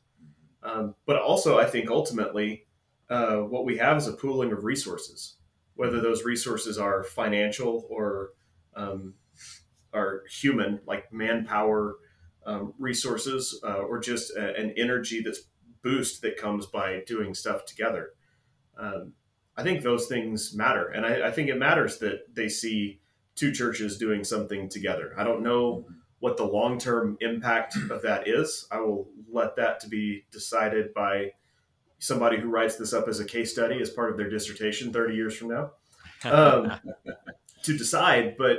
Um, 0.63 0.95
but 1.05 1.21
also, 1.21 1.59
I 1.59 1.65
think 1.65 1.91
ultimately, 1.91 2.65
uh, 3.11 3.39
what 3.39 3.65
we 3.65 3.77
have 3.77 3.97
is 3.97 4.07
a 4.07 4.13
pooling 4.13 4.53
of 4.53 4.63
resources, 4.63 5.35
whether 5.75 5.99
those 5.99 6.23
resources 6.23 6.77
are 6.77 7.03
financial 7.03 7.85
or 7.89 8.29
um, 8.75 9.15
are 9.93 10.23
human, 10.29 10.79
like 10.87 11.11
manpower 11.11 11.97
um, 12.45 12.73
resources, 12.79 13.59
uh, 13.65 13.79
or 13.79 13.99
just 13.99 14.35
a, 14.37 14.55
an 14.55 14.73
energy 14.77 15.21
that's 15.21 15.41
boost 15.83 16.21
that 16.21 16.37
comes 16.37 16.65
by 16.67 17.01
doing 17.05 17.33
stuff 17.33 17.65
together. 17.65 18.11
Um, 18.79 19.13
I 19.57 19.63
think 19.63 19.81
those 19.83 20.07
things 20.07 20.55
matter, 20.55 20.87
and 20.87 21.05
I, 21.05 21.27
I 21.27 21.31
think 21.31 21.49
it 21.49 21.57
matters 21.57 21.99
that 21.99 22.33
they 22.33 22.47
see 22.47 23.01
two 23.35 23.51
churches 23.51 23.97
doing 23.97 24.23
something 24.23 24.69
together. 24.69 25.13
I 25.17 25.25
don't 25.25 25.43
know 25.43 25.85
what 26.19 26.37
the 26.37 26.45
long 26.45 26.79
term 26.79 27.17
impact 27.19 27.75
of 27.89 28.03
that 28.03 28.29
is. 28.29 28.67
I 28.71 28.79
will 28.79 29.09
let 29.29 29.57
that 29.57 29.81
to 29.81 29.89
be 29.89 30.23
decided 30.31 30.93
by 30.93 31.31
somebody 32.01 32.38
who 32.38 32.50
writes 32.50 32.77
this 32.77 32.93
up 32.93 33.08
as 33.08 33.20
a 33.20 33.25
case 33.25 33.51
study 33.51 33.79
as 33.79 33.91
part 33.91 34.10
of 34.12 34.17
their 34.17 34.27
dissertation 34.27 34.91
30 34.91 35.15
years 35.15 35.38
from 35.38 35.50
now 35.50 35.72
um, 36.25 36.74
to 37.62 37.77
decide. 37.77 38.36
But 38.38 38.58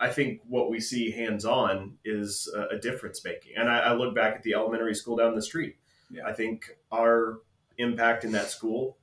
I 0.00 0.08
think 0.08 0.40
what 0.48 0.68
we 0.68 0.80
see 0.80 1.12
hands 1.12 1.44
on 1.44 1.94
is 2.04 2.52
a, 2.54 2.76
a 2.76 2.78
difference 2.78 3.24
making. 3.24 3.52
And 3.56 3.70
I, 3.70 3.78
I, 3.78 3.92
look 3.94 4.16
back 4.16 4.34
at 4.34 4.42
the 4.42 4.54
elementary 4.54 4.96
school 4.96 5.16
down 5.16 5.36
the 5.36 5.42
street. 5.42 5.76
Yeah. 6.10 6.22
I 6.26 6.32
think 6.32 6.76
our 6.90 7.38
impact 7.78 8.24
in 8.24 8.32
that 8.32 8.50
school 8.50 8.98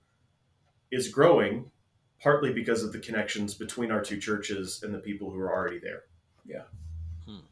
is 0.91 1.07
growing 1.07 1.71
partly 2.21 2.51
because 2.51 2.83
of 2.83 2.91
the 2.91 2.99
connections 2.99 3.53
between 3.53 3.91
our 3.91 4.01
two 4.01 4.19
churches 4.19 4.83
and 4.83 4.93
the 4.93 4.99
people 4.99 5.31
who 5.31 5.39
are 5.39 5.53
already 5.53 5.79
there. 5.79 6.03
Yeah. 6.45 6.63
Hmm. 7.25 7.45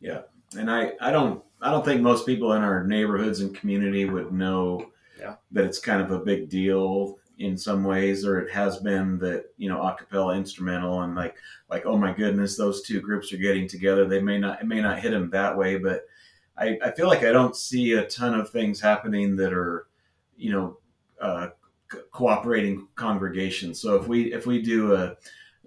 Yeah. 0.00 0.22
And 0.58 0.68
I, 0.68 0.94
I 1.00 1.12
don't 1.12 1.44
I 1.62 1.70
don't 1.70 1.84
think 1.84 2.00
most 2.00 2.26
people 2.26 2.52
in 2.54 2.62
our 2.62 2.82
neighborhoods 2.82 3.40
and 3.40 3.54
community 3.54 4.06
would 4.06 4.32
know 4.32 4.90
that 5.18 5.64
it's 5.64 5.78
kind 5.78 6.00
of 6.00 6.10
a 6.10 6.18
big 6.18 6.48
deal 6.48 7.18
in 7.38 7.56
some 7.56 7.84
ways, 7.84 8.24
or 8.24 8.40
it 8.40 8.50
has 8.52 8.78
been 8.78 9.18
that 9.18 9.46
you 9.56 9.68
know 9.68 9.78
acapella 9.78 10.36
instrumental 10.36 11.02
and 11.02 11.14
like 11.14 11.36
like 11.70 11.86
oh 11.86 11.96
my 11.96 12.12
goodness, 12.12 12.56
those 12.56 12.82
two 12.82 13.00
groups 13.00 13.32
are 13.32 13.38
getting 13.38 13.68
together. 13.68 14.06
They 14.06 14.20
may 14.20 14.38
not 14.38 14.60
it 14.60 14.66
may 14.66 14.80
not 14.80 14.98
hit 14.98 15.10
them 15.10 15.30
that 15.30 15.56
way, 15.56 15.78
but 15.78 16.06
I, 16.56 16.78
I 16.82 16.90
feel 16.90 17.06
like 17.06 17.22
I 17.22 17.32
don't 17.32 17.56
see 17.56 17.92
a 17.92 18.06
ton 18.06 18.34
of 18.34 18.50
things 18.50 18.80
happening 18.80 19.36
that 19.36 19.52
are 19.52 19.86
you 20.36 20.52
know 20.52 20.78
uh, 21.20 21.48
cooperating 22.10 22.88
congregations. 22.96 23.80
So 23.80 23.96
if 23.96 24.08
we 24.08 24.32
if 24.32 24.46
we 24.46 24.60
do 24.60 24.94
a 24.94 25.16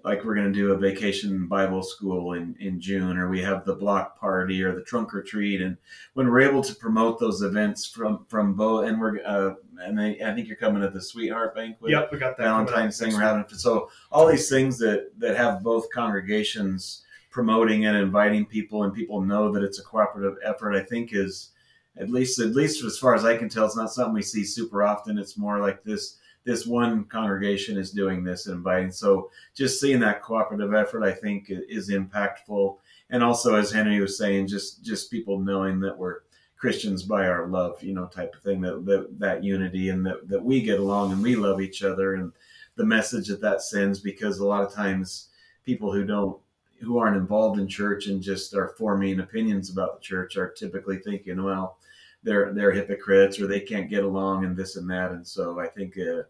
like 0.04 0.24
we're 0.24 0.34
going 0.34 0.52
to 0.52 0.58
do 0.58 0.72
a 0.72 0.76
vacation 0.76 1.46
Bible 1.46 1.82
school 1.82 2.32
in, 2.32 2.56
in 2.58 2.80
June, 2.80 3.16
or 3.16 3.28
we 3.28 3.40
have 3.42 3.64
the 3.64 3.74
block 3.74 4.18
party 4.18 4.62
or 4.62 4.74
the 4.74 4.82
trunk 4.82 5.14
or 5.14 5.22
treat. 5.22 5.60
And 5.60 5.76
when 6.14 6.28
we're 6.28 6.40
able 6.40 6.62
to 6.62 6.74
promote 6.74 7.20
those 7.20 7.42
events 7.42 7.86
from, 7.86 8.26
from 8.28 8.54
both, 8.54 8.88
and 8.88 9.00
we're, 9.00 9.24
uh, 9.24 9.54
and 9.80 10.00
I, 10.00 10.18
I 10.24 10.34
think 10.34 10.48
you're 10.48 10.56
coming 10.56 10.82
to 10.82 10.88
the 10.88 11.00
Sweetheart 11.00 11.54
Banquet. 11.54 11.90
Yep, 11.90 12.10
we 12.12 12.18
got 12.18 12.36
that. 12.36 12.44
Valentine's 12.44 12.98
thing 12.98 13.12
we're 13.12 13.20
having. 13.20 13.44
So 13.50 13.90
all 14.10 14.26
these 14.26 14.48
things 14.48 14.78
that, 14.78 15.12
that 15.18 15.36
have 15.36 15.62
both 15.62 15.86
congregations 15.94 17.04
promoting 17.30 17.86
and 17.86 17.96
inviting 17.96 18.44
people 18.44 18.82
and 18.82 18.92
people 18.92 19.20
know 19.20 19.52
that 19.52 19.62
it's 19.62 19.78
a 19.78 19.84
cooperative 19.84 20.36
effort, 20.44 20.74
I 20.74 20.82
think 20.82 21.10
is, 21.12 21.50
at 21.96 22.10
least, 22.10 22.38
at 22.40 22.54
least 22.54 22.82
as 22.84 22.98
far 22.98 23.14
as 23.14 23.24
I 23.24 23.36
can 23.36 23.48
tell, 23.48 23.66
it's 23.66 23.76
not 23.76 23.92
something 23.92 24.14
we 24.14 24.22
see 24.22 24.44
super 24.44 24.82
often. 24.82 25.18
It's 25.18 25.36
more 25.36 25.60
like 25.60 25.84
this, 25.84 26.16
this 26.44 26.66
one 26.66 27.04
congregation 27.04 27.76
is 27.76 27.90
doing 27.90 28.24
this 28.24 28.46
and 28.46 28.56
inviting. 28.56 28.90
So 28.90 29.30
just 29.54 29.80
seeing 29.80 30.00
that 30.00 30.22
cooperative 30.22 30.74
effort, 30.74 31.04
I 31.04 31.12
think, 31.12 31.46
is 31.48 31.90
impactful. 31.90 32.76
And 33.10 33.22
also, 33.22 33.54
as 33.54 33.70
Henry 33.70 34.00
was 34.00 34.18
saying, 34.18 34.48
just 34.48 34.84
just 34.84 35.10
people 35.10 35.38
knowing 35.38 35.80
that 35.80 35.96
we're 35.96 36.20
Christians 36.56 37.02
by 37.02 37.26
our 37.26 37.46
love, 37.48 37.82
you 37.82 37.92
know, 37.92 38.06
type 38.06 38.34
of 38.34 38.42
thing. 38.42 38.60
That 38.60 38.84
that, 38.86 39.18
that 39.18 39.44
unity 39.44 39.90
and 39.90 40.04
that, 40.06 40.28
that 40.28 40.42
we 40.42 40.62
get 40.62 40.80
along 40.80 41.12
and 41.12 41.22
we 41.22 41.36
love 41.36 41.60
each 41.60 41.82
other, 41.82 42.14
and 42.14 42.32
the 42.76 42.86
message 42.86 43.28
that 43.28 43.40
that 43.40 43.62
sends. 43.62 44.00
Because 44.00 44.38
a 44.38 44.46
lot 44.46 44.64
of 44.64 44.72
times, 44.72 45.28
people 45.64 45.92
who 45.92 46.04
don't 46.04 46.38
who 46.80 46.98
aren't 46.98 47.16
involved 47.16 47.60
in 47.60 47.68
church 47.68 48.06
and 48.06 48.20
just 48.22 48.54
are 48.54 48.74
forming 48.76 49.20
opinions 49.20 49.70
about 49.70 49.94
the 49.94 50.04
church 50.04 50.36
are 50.36 50.50
typically 50.50 50.98
thinking, 50.98 51.42
well, 51.42 51.78
they're 52.22 52.52
they're 52.52 52.72
hypocrites 52.72 53.40
or 53.40 53.46
they 53.46 53.60
can't 53.60 53.90
get 53.90 54.04
along 54.04 54.44
and 54.44 54.56
this 54.56 54.76
and 54.76 54.88
that. 54.90 55.12
And 55.12 55.26
so 55.26 55.58
I 55.58 55.66
think 55.66 55.98
uh, 55.98 56.22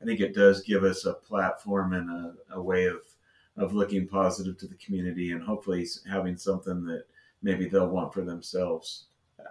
I 0.00 0.04
think 0.04 0.20
it 0.20 0.34
does 0.34 0.62
give 0.62 0.84
us 0.84 1.04
a 1.04 1.14
platform 1.14 1.92
and 1.92 2.10
a, 2.10 2.56
a 2.56 2.62
way 2.62 2.86
of 2.86 3.00
of 3.56 3.74
looking 3.74 4.06
positive 4.06 4.56
to 4.58 4.66
the 4.66 4.76
community 4.76 5.32
and 5.32 5.42
hopefully 5.42 5.86
having 6.08 6.36
something 6.36 6.84
that 6.84 7.04
maybe 7.42 7.68
they'll 7.68 7.88
want 7.88 8.14
for 8.14 8.22
themselves. 8.22 9.06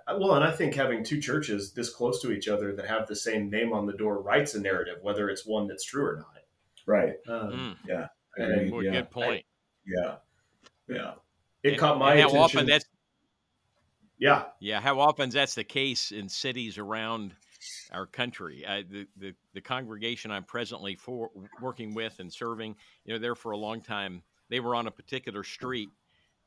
Uh, 0.07 0.17
well, 0.19 0.35
and 0.35 0.43
I 0.43 0.51
think 0.51 0.73
having 0.73 1.03
two 1.03 1.19
churches 1.19 1.71
this 1.73 1.89
close 1.89 2.21
to 2.21 2.31
each 2.31 2.47
other 2.47 2.75
that 2.75 2.87
have 2.87 3.07
the 3.07 3.15
same 3.15 3.49
name 3.49 3.73
on 3.73 3.85
the 3.85 3.93
door 3.93 4.21
writes 4.21 4.55
a 4.55 4.61
narrative, 4.61 4.97
whether 5.01 5.29
it's 5.29 5.45
one 5.45 5.67
that's 5.67 5.83
true 5.83 6.05
or 6.05 6.17
not. 6.17 6.25
Right. 6.85 7.15
Um, 7.27 7.51
mm. 7.51 7.75
Yeah. 7.87 8.07
Well, 8.71 8.83
yeah. 8.83 8.91
Good 8.91 9.11
point. 9.11 9.45
I, 9.45 9.83
yeah. 9.85 10.15
Yeah. 10.87 11.11
It 11.61 11.73
and, 11.73 11.77
caught 11.77 11.99
my 11.99 12.15
attention. 12.15 12.35
How 12.35 12.43
often 12.43 12.65
that's 12.65 12.85
yeah. 14.19 14.43
Yeah. 14.59 14.81
How 14.81 14.99
often 14.99 15.29
is 15.29 15.33
that's 15.33 15.55
the 15.55 15.63
case 15.63 16.11
in 16.11 16.29
cities 16.29 16.77
around 16.77 17.33
our 17.91 18.05
country? 18.05 18.65
Uh, 18.65 18.83
the, 18.89 19.07
the, 19.17 19.33
the 19.53 19.61
congregation 19.61 20.29
I'm 20.29 20.43
presently 20.43 20.95
for 20.95 21.31
working 21.61 21.93
with 21.95 22.19
and 22.19 22.31
serving, 22.31 22.75
you 23.05 23.13
know, 23.13 23.19
there 23.19 23.35
for 23.35 23.51
a 23.51 23.57
long 23.57 23.81
time. 23.81 24.21
They 24.49 24.59
were 24.59 24.75
on 24.75 24.87
a 24.87 24.91
particular 24.91 25.43
street, 25.43 25.89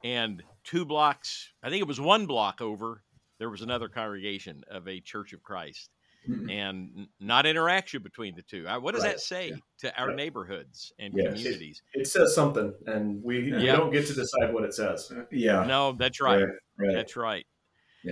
and 0.05 0.43
two 0.65 0.85
blocks, 0.85 1.53
I 1.63 1.71
think 1.71 1.81
it 1.81 1.87
was 1.87 2.01
one 2.01 2.27
block 2.27 2.61
over, 2.61 3.03
there 3.39 3.49
was 3.49 3.63
another 3.63 3.89
congregation 3.89 4.65
of 4.71 4.89
a 4.89 5.01
Church 5.01 5.33
of 5.33 5.43
Christ. 5.43 5.91
Mm-hmm. 6.29 6.51
and 6.51 7.09
not 7.19 7.47
interaction 7.47 8.01
between 8.01 8.37
the 8.37 8.43
two. 8.43 8.65
Uh, 8.69 8.79
what 8.79 8.95
does 8.95 9.03
right. 9.03 9.15
that 9.15 9.21
say 9.21 9.49
yeah. 9.49 9.57
to 9.81 10.01
our 10.01 10.07
right. 10.07 10.17
neighborhoods 10.17 10.93
and 11.01 11.13
yes. 11.17 11.35
communities? 11.35 11.83
It, 11.95 12.03
it, 12.03 12.07
says 12.07 12.33
something, 12.33 12.73
and 12.87 13.21
we, 13.25 13.51
yeah. 13.51 13.57
we, 13.57 13.67
don't 13.67 13.93
get 13.93 14.07
to 14.07 14.15
decide 14.15 14.55
what 14.55 14.63
it 14.63 14.73
says. 14.73 15.11
Yeah, 15.33 15.65
no, 15.65 15.91
that's 15.99 16.21
right. 16.21 16.45
right. 16.79 16.95
That's 16.95 17.17
right. 17.17 17.45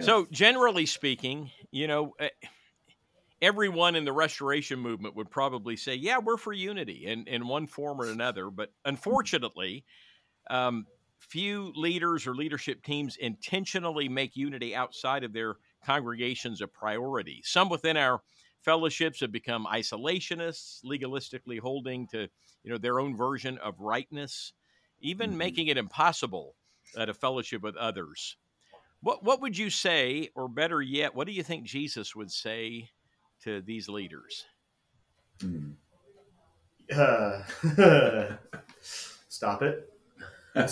So, 0.02 0.26
generally 0.30 0.86
speaking, 0.86 1.50
you 1.70 1.86
know, 1.86 2.14
eh, 2.18 2.28
everyone 3.42 3.96
in 3.96 4.04
the 4.04 4.12
restoration 4.12 4.78
movement 4.78 5.16
would 5.16 5.30
probably 5.30 5.76
say, 5.76 5.94
yeah, 5.94 6.18
we're 6.18 6.36
for 6.36 6.52
unity 6.52 7.06
in, 7.06 7.26
in 7.26 7.48
one 7.48 7.66
form 7.66 8.00
or 8.00 8.06
another. 8.06 8.50
But 8.50 8.72
unfortunately, 8.84 9.84
um, 10.48 10.86
few 11.18 11.72
leaders 11.74 12.26
or 12.26 12.34
leadership 12.34 12.82
teams 12.82 13.16
intentionally 13.16 14.08
make 14.08 14.36
unity 14.36 14.74
outside 14.74 15.24
of 15.24 15.32
their 15.32 15.56
congregations 15.84 16.60
a 16.60 16.66
priority. 16.66 17.40
Some 17.44 17.68
within 17.68 17.96
our 17.96 18.20
fellowships 18.62 19.20
have 19.20 19.32
become 19.32 19.66
isolationists, 19.66 20.84
legalistically 20.84 21.58
holding 21.58 22.06
to 22.08 22.28
you 22.62 22.70
know 22.70 22.78
their 22.78 23.00
own 23.00 23.16
version 23.16 23.58
of 23.58 23.80
rightness, 23.80 24.52
even 25.00 25.30
mm-hmm. 25.30 25.38
making 25.38 25.66
it 25.68 25.78
impossible 25.78 26.54
at 26.96 27.08
a 27.08 27.14
fellowship 27.14 27.62
with 27.62 27.76
others. 27.76 28.36
What 29.02 29.24
what 29.24 29.40
would 29.40 29.56
you 29.56 29.70
say, 29.70 30.30
or 30.34 30.48
better 30.48 30.82
yet, 30.82 31.14
what 31.14 31.26
do 31.26 31.32
you 31.32 31.42
think 31.42 31.64
Jesus 31.64 32.14
would 32.14 32.30
say 32.30 32.90
to 33.44 33.62
these 33.62 33.88
leaders? 33.88 34.44
Hmm. 35.40 35.70
Uh, 36.94 37.42
stop 39.28 39.62
it. 39.62 39.90
no, 40.56 40.64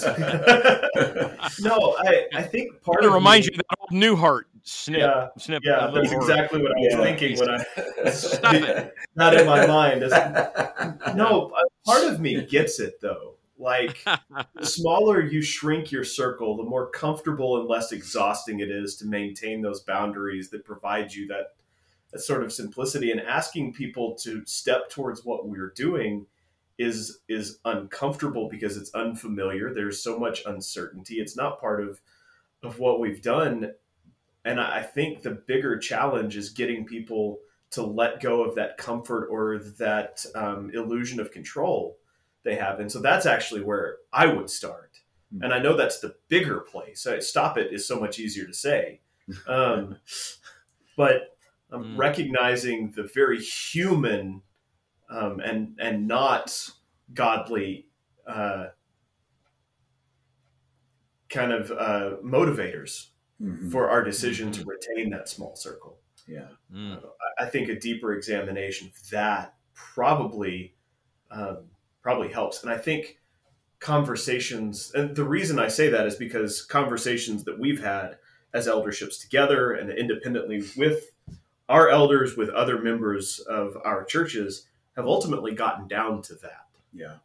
I, 2.00 2.26
I 2.34 2.42
think 2.42 2.82
part 2.82 3.04
it 3.04 3.10
reminds 3.10 3.46
you 3.46 3.52
of 3.52 3.58
that 3.58 3.78
old 3.78 3.90
Newhart 3.92 4.42
snip. 4.64 4.98
Yeah, 4.98 5.28
snip 5.38 5.62
yeah 5.64 5.88
that's 5.94 6.10
exactly 6.10 6.60
what 6.60 6.72
I 6.72 6.80
was 6.80 6.92
yeah. 6.92 7.02
thinking 7.02 7.38
when 7.38 7.50
I 7.50 8.10
stop 8.10 8.54
it. 8.54 8.94
Not 9.14 9.34
in 9.34 9.46
my 9.46 9.66
mind. 9.66 10.00
no, 11.16 11.52
part 11.86 12.04
of 12.04 12.18
me 12.20 12.44
gets 12.44 12.80
it 12.80 13.00
though. 13.00 13.37
Like 13.58 14.04
the 14.54 14.66
smaller 14.66 15.20
you 15.20 15.42
shrink 15.42 15.90
your 15.90 16.04
circle, 16.04 16.56
the 16.56 16.62
more 16.62 16.88
comfortable 16.90 17.58
and 17.58 17.68
less 17.68 17.92
exhausting 17.92 18.60
it 18.60 18.70
is 18.70 18.96
to 18.96 19.06
maintain 19.06 19.62
those 19.62 19.80
boundaries 19.80 20.50
that 20.50 20.64
provide 20.64 21.12
you 21.12 21.26
that, 21.28 21.54
that 22.12 22.20
sort 22.20 22.44
of 22.44 22.52
simplicity. 22.52 23.10
And 23.10 23.20
asking 23.20 23.74
people 23.74 24.14
to 24.22 24.44
step 24.46 24.88
towards 24.90 25.24
what 25.24 25.48
we're 25.48 25.72
doing 25.74 26.26
is 26.78 27.18
is 27.28 27.58
uncomfortable 27.64 28.48
because 28.48 28.76
it's 28.76 28.94
unfamiliar. 28.94 29.74
There's 29.74 30.02
so 30.02 30.18
much 30.18 30.42
uncertainty. 30.46 31.16
It's 31.16 31.36
not 31.36 31.60
part 31.60 31.82
of 31.82 32.00
of 32.62 32.78
what 32.78 33.00
we've 33.00 33.22
done. 33.22 33.72
And 34.44 34.60
I 34.60 34.82
think 34.82 35.22
the 35.22 35.32
bigger 35.32 35.78
challenge 35.78 36.36
is 36.36 36.50
getting 36.50 36.86
people 36.86 37.40
to 37.70 37.82
let 37.82 38.20
go 38.20 38.42
of 38.42 38.54
that 38.54 38.78
comfort 38.78 39.28
or 39.28 39.58
that 39.78 40.24
um, 40.34 40.70
illusion 40.72 41.20
of 41.20 41.30
control 41.30 41.97
they 42.48 42.56
have. 42.56 42.80
And 42.80 42.90
so 42.90 43.00
that's 43.00 43.26
actually 43.26 43.62
where 43.62 43.98
I 44.12 44.26
would 44.26 44.48
start. 44.48 45.00
Mm-hmm. 45.32 45.44
And 45.44 45.52
I 45.52 45.58
know 45.58 45.76
that's 45.76 46.00
the 46.00 46.14
bigger 46.28 46.60
place. 46.60 47.06
Stop 47.20 47.58
it 47.58 47.72
is 47.72 47.86
so 47.86 48.00
much 48.00 48.18
easier 48.18 48.46
to 48.46 48.54
say. 48.54 49.00
Um, 49.46 49.98
but 50.96 51.36
I'm 51.70 51.84
mm. 51.84 51.98
recognizing 51.98 52.92
the 52.92 53.10
very 53.14 53.38
human 53.38 54.40
um, 55.10 55.40
and 55.40 55.76
and 55.78 56.08
not 56.08 56.70
godly 57.12 57.88
uh, 58.26 58.68
kind 61.28 61.52
of 61.52 61.70
uh, 61.70 62.16
motivators 62.24 63.08
mm-hmm. 63.38 63.68
for 63.68 63.90
our 63.90 64.02
decision 64.02 64.50
mm-hmm. 64.50 64.62
to 64.62 64.66
retain 64.66 65.10
that 65.10 65.28
small 65.28 65.54
circle. 65.56 65.98
Yeah. 66.26 66.48
Mm. 66.74 67.02
I 67.38 67.44
think 67.44 67.68
a 67.68 67.78
deeper 67.78 68.14
examination 68.14 68.88
of 68.88 69.10
that 69.10 69.56
probably 69.74 70.74
um, 71.30 71.66
probably 72.08 72.32
helps. 72.32 72.62
And 72.62 72.72
I 72.72 72.78
think 72.78 73.18
conversations, 73.80 74.92
and 74.94 75.14
the 75.14 75.24
reason 75.24 75.58
I 75.58 75.68
say 75.68 75.90
that 75.90 76.06
is 76.06 76.14
because 76.14 76.62
conversations 76.62 77.44
that 77.44 77.58
we've 77.58 77.84
had 77.84 78.16
as 78.54 78.66
elderships 78.66 79.18
together 79.18 79.72
and 79.74 79.90
independently 79.90 80.62
with 80.74 81.12
our 81.68 81.90
elders, 81.90 82.34
with 82.34 82.48
other 82.48 82.80
members 82.80 83.40
of 83.40 83.76
our 83.84 84.04
churches, 84.04 84.64
have 84.96 85.04
ultimately 85.04 85.54
gotten 85.54 85.86
down 85.86 86.22
to 86.22 86.34
that. 86.36 86.64
Yeah. 86.94 87.16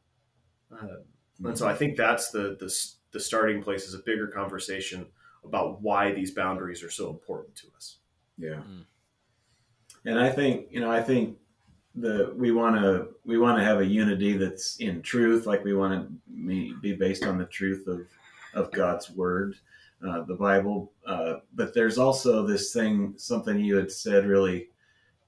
Uh, 0.69 0.97
and 1.45 1.57
so 1.57 1.65
I 1.65 1.75
think 1.75 1.95
that's 1.95 2.31
the, 2.31 2.57
the 2.59 2.69
the 3.13 3.21
starting 3.21 3.63
place 3.63 3.87
is 3.87 3.93
a 3.93 3.99
bigger 3.99 4.27
conversation 4.27 5.05
about 5.45 5.81
why 5.81 6.11
these 6.11 6.31
boundaries 6.31 6.83
are 6.83 6.91
so 6.91 7.09
important 7.09 7.55
to 7.55 7.67
us. 7.77 7.99
Yeah. 8.37 8.55
Mm. 8.55 8.83
And 10.03 10.19
I 10.19 10.29
think, 10.29 10.67
you 10.71 10.81
know, 10.81 10.91
I 10.91 11.01
think 11.01 11.37
the 11.95 12.33
we 12.35 12.51
want 12.51 12.75
to 12.75 13.09
we 13.23 13.37
want 13.37 13.57
to 13.57 13.63
have 13.63 13.79
a 13.79 13.85
unity 13.85 14.35
that's 14.35 14.77
in 14.77 15.01
truth 15.01 15.45
like 15.45 15.63
we 15.63 15.75
want 15.75 15.93
to 15.93 16.79
be 16.81 16.93
based 16.93 17.23
on 17.23 17.37
the 17.37 17.45
truth 17.45 17.87
of 17.87 18.01
of 18.55 18.71
God's 18.71 19.11
word 19.11 19.55
uh, 20.07 20.23
the 20.23 20.35
Bible 20.35 20.91
uh, 21.05 21.35
but 21.53 21.73
there's 21.73 21.99
also 21.99 22.45
this 22.45 22.73
thing 22.73 23.13
something 23.17 23.59
you 23.59 23.75
had 23.75 23.91
said 23.91 24.25
really 24.25 24.69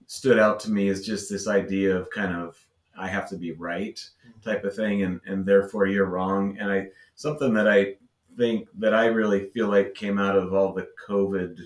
stood 0.07 0.39
out 0.39 0.59
to 0.61 0.71
me 0.71 0.87
is 0.87 1.05
just 1.05 1.29
this 1.29 1.47
idea 1.47 1.95
of 1.95 2.09
kind 2.09 2.35
of 2.35 2.57
I 2.97 3.07
have 3.07 3.29
to 3.29 3.37
be 3.37 3.51
right 3.51 4.03
type 4.43 4.63
of 4.63 4.75
thing 4.75 5.03
and 5.03 5.21
and 5.27 5.45
therefore 5.45 5.85
you're 5.85 6.05
wrong 6.05 6.57
and 6.59 6.71
I 6.71 6.87
something 7.15 7.53
that 7.53 7.67
I 7.67 7.95
think 8.37 8.67
that 8.79 8.93
I 8.93 9.05
really 9.05 9.49
feel 9.49 9.67
like 9.67 9.93
came 9.93 10.17
out 10.17 10.35
of 10.35 10.53
all 10.53 10.73
the 10.73 10.87
covid 11.07 11.59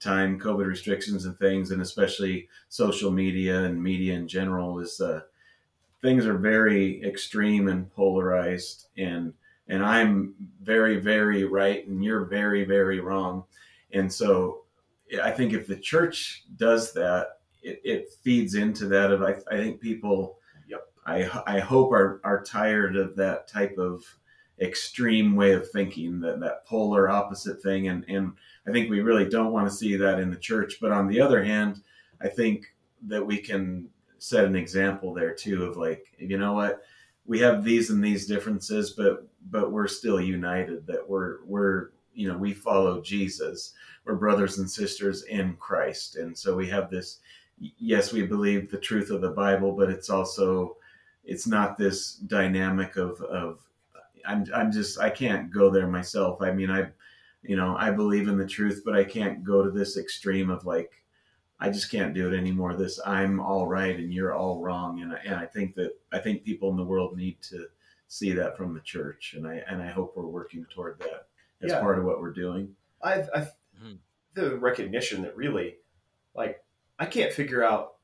time, 0.00 0.38
COVID 0.38 0.66
restrictions 0.66 1.24
and 1.24 1.38
things, 1.38 1.70
and 1.70 1.80
especially 1.80 2.48
social 2.68 3.10
media 3.10 3.64
and 3.64 3.82
media 3.82 4.14
in 4.14 4.28
general, 4.28 4.78
is 4.78 5.00
uh, 5.00 5.20
things 6.02 6.26
are 6.26 6.38
very 6.38 7.02
extreme 7.02 7.68
and 7.68 7.90
polarized, 7.90 8.88
and 8.96 9.32
and 9.68 9.84
I'm 9.84 10.34
very 10.62 10.98
very 11.00 11.44
right, 11.44 11.86
and 11.86 12.04
you're 12.04 12.26
very 12.26 12.64
very 12.64 13.00
wrong, 13.00 13.44
and 13.92 14.12
so 14.12 14.64
I 15.22 15.30
think 15.30 15.52
if 15.52 15.66
the 15.66 15.76
church 15.76 16.44
does 16.56 16.92
that, 16.94 17.38
it, 17.62 17.80
it 17.84 18.08
feeds 18.22 18.54
into 18.54 18.86
that. 18.86 19.10
Of 19.10 19.22
I, 19.22 19.36
I 19.50 19.56
think 19.56 19.80
people, 19.80 20.38
yep. 20.68 20.86
I 21.06 21.28
I 21.46 21.58
hope 21.60 21.92
are 21.92 22.20
are 22.24 22.42
tired 22.42 22.96
of 22.96 23.16
that 23.16 23.48
type 23.48 23.78
of 23.78 24.04
extreme 24.60 25.36
way 25.36 25.52
of 25.52 25.70
thinking, 25.70 26.20
that 26.20 26.40
that 26.40 26.66
polar 26.66 27.08
opposite 27.08 27.62
thing, 27.62 27.88
and 27.88 28.04
and 28.08 28.32
I 28.68 28.72
think 28.72 28.90
we 28.90 29.00
really 29.00 29.28
don't 29.28 29.52
want 29.52 29.68
to 29.68 29.74
see 29.74 29.96
that 29.96 30.18
in 30.18 30.30
the 30.30 30.36
church. 30.36 30.78
But 30.80 30.92
on 30.92 31.06
the 31.06 31.20
other 31.20 31.42
hand, 31.42 31.82
I 32.20 32.28
think 32.28 32.66
that 33.06 33.24
we 33.24 33.38
can 33.38 33.88
set 34.18 34.44
an 34.44 34.56
example 34.56 35.14
there 35.14 35.34
too 35.34 35.64
of 35.64 35.76
like, 35.76 36.06
you 36.18 36.38
know 36.38 36.54
what, 36.54 36.82
we 37.26 37.38
have 37.40 37.64
these 37.64 37.90
and 37.90 38.02
these 38.02 38.26
differences, 38.26 38.90
but 38.90 39.26
but 39.50 39.72
we're 39.72 39.88
still 39.88 40.20
united. 40.20 40.86
That 40.86 41.08
we're 41.08 41.44
we're 41.44 41.90
you 42.14 42.28
know 42.28 42.38
we 42.38 42.52
follow 42.54 43.00
Jesus. 43.00 43.72
We're 44.04 44.14
brothers 44.14 44.58
and 44.58 44.70
sisters 44.70 45.24
in 45.24 45.56
Christ, 45.56 46.16
and 46.16 46.36
so 46.36 46.56
we 46.56 46.68
have 46.68 46.90
this. 46.90 47.18
Yes, 47.58 48.12
we 48.12 48.22
believe 48.24 48.70
the 48.70 48.78
truth 48.78 49.10
of 49.10 49.20
the 49.20 49.30
Bible, 49.30 49.72
but 49.72 49.90
it's 49.90 50.10
also 50.10 50.76
it's 51.24 51.46
not 51.46 51.76
this 51.76 52.14
dynamic 52.14 52.96
of 52.96 53.20
of 53.22 53.60
I'm 54.26 54.44
I'm 54.54 54.70
just 54.70 55.00
I 55.00 55.10
can't 55.10 55.52
go 55.52 55.70
there 55.70 55.88
myself. 55.88 56.42
I 56.42 56.52
mean 56.52 56.70
I 56.70 56.88
you 57.42 57.56
know, 57.56 57.76
I 57.76 57.90
believe 57.90 58.28
in 58.28 58.38
the 58.38 58.46
truth, 58.46 58.82
but 58.84 58.96
I 58.96 59.04
can't 59.04 59.44
go 59.44 59.62
to 59.62 59.70
this 59.70 59.96
extreme 59.96 60.50
of 60.50 60.66
like, 60.66 60.92
I 61.58 61.70
just 61.70 61.90
can't 61.90 62.14
do 62.14 62.32
it 62.32 62.36
anymore. 62.36 62.74
This 62.74 63.00
I'm 63.04 63.40
all 63.40 63.66
right 63.66 63.96
and 63.96 64.12
you're 64.12 64.34
all 64.34 64.60
wrong, 64.60 65.00
and 65.00 65.12
I, 65.12 65.20
and 65.24 65.34
I 65.36 65.46
think 65.46 65.74
that 65.76 65.92
I 66.12 66.18
think 66.18 66.44
people 66.44 66.70
in 66.70 66.76
the 66.76 66.84
world 66.84 67.16
need 67.16 67.40
to 67.42 67.66
see 68.08 68.32
that 68.32 68.56
from 68.56 68.74
the 68.74 68.80
church, 68.80 69.34
and 69.36 69.46
I 69.46 69.62
and 69.68 69.82
I 69.82 69.88
hope 69.88 70.14
we're 70.14 70.26
working 70.26 70.66
toward 70.70 70.98
that 71.00 71.28
as 71.62 71.70
yeah. 71.70 71.80
part 71.80 71.98
of 71.98 72.04
what 72.04 72.20
we're 72.20 72.32
doing. 72.32 72.74
I've, 73.02 73.28
I've 73.34 73.52
mm-hmm. 73.82 73.94
the 74.34 74.56
recognition 74.56 75.22
that 75.22 75.36
really, 75.36 75.76
like, 76.34 76.62
I 76.98 77.06
can't 77.06 77.32
figure 77.32 77.64
out 77.64 77.94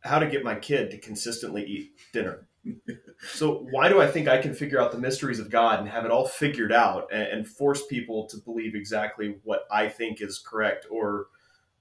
how 0.00 0.18
to 0.18 0.26
get 0.26 0.44
my 0.44 0.54
kid 0.54 0.90
to 0.90 0.98
consistently 0.98 1.64
eat 1.64 1.92
dinner 2.12 2.46
so 3.32 3.66
why 3.70 3.88
do 3.88 4.00
I 4.00 4.06
think 4.06 4.28
I 4.28 4.38
can 4.38 4.54
figure 4.54 4.80
out 4.80 4.92
the 4.92 4.98
mysteries 4.98 5.38
of 5.38 5.50
God 5.50 5.80
and 5.80 5.88
have 5.88 6.04
it 6.04 6.10
all 6.10 6.26
figured 6.26 6.72
out 6.72 7.08
and, 7.12 7.22
and 7.22 7.48
force 7.48 7.86
people 7.86 8.26
to 8.26 8.36
believe 8.38 8.74
exactly 8.74 9.36
what 9.44 9.66
I 9.70 9.88
think 9.88 10.20
is 10.20 10.38
correct 10.38 10.86
or 10.90 11.26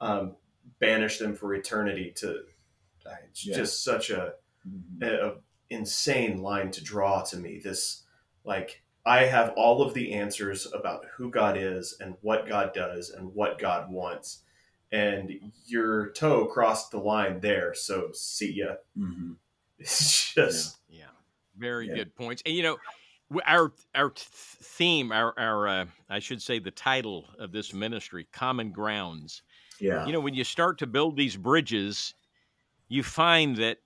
um, 0.01 0.35
banish 0.79 1.17
them 1.17 1.35
for 1.35 1.53
eternity? 1.53 2.13
To 2.17 2.41
it's 3.29 3.45
yeah. 3.45 3.55
just 3.55 3.83
such 3.83 4.09
a, 4.09 4.33
mm-hmm. 4.67 5.03
a, 5.03 5.29
a 5.29 5.33
insane 5.69 6.41
line 6.41 6.71
to 6.71 6.83
draw 6.83 7.21
to 7.23 7.37
me. 7.37 7.59
This 7.63 8.03
like 8.43 8.83
I 9.05 9.25
have 9.25 9.53
all 9.55 9.81
of 9.81 9.93
the 9.93 10.13
answers 10.13 10.67
about 10.73 11.05
who 11.17 11.29
God 11.29 11.57
is 11.57 11.97
and 11.99 12.15
what 12.21 12.47
God 12.47 12.73
does 12.73 13.09
and 13.09 13.33
what 13.33 13.59
God 13.59 13.91
wants. 13.91 14.41
And 14.91 15.51
your 15.65 16.11
toe 16.11 16.45
crossed 16.45 16.91
the 16.91 16.99
line 16.99 17.39
there. 17.41 17.73
So 17.73 18.09
see 18.13 18.53
ya. 18.53 18.75
Mm-hmm. 18.97 19.33
It's 19.79 20.33
just 20.33 20.77
yeah, 20.87 20.99
yeah. 20.99 21.05
very 21.57 21.87
yeah. 21.87 21.95
good 21.95 22.15
points. 22.15 22.41
And 22.45 22.55
you 22.55 22.63
know, 22.63 22.77
our 23.45 23.73
our 23.93 24.11
theme, 24.15 25.11
our 25.11 25.37
our 25.37 25.67
uh, 25.67 25.85
I 26.09 26.19
should 26.19 26.41
say, 26.41 26.59
the 26.59 26.71
title 26.71 27.25
of 27.39 27.51
this 27.51 27.73
ministry, 27.73 28.27
common 28.31 28.71
grounds. 28.71 29.41
Yeah. 29.79 30.05
You 30.05 30.13
know, 30.13 30.21
when 30.21 30.33
you 30.33 30.43
start 30.43 30.77
to 30.79 30.87
build 30.87 31.17
these 31.17 31.35
bridges, 31.35 32.13
you 32.87 33.03
find 33.03 33.57
that 33.57 33.79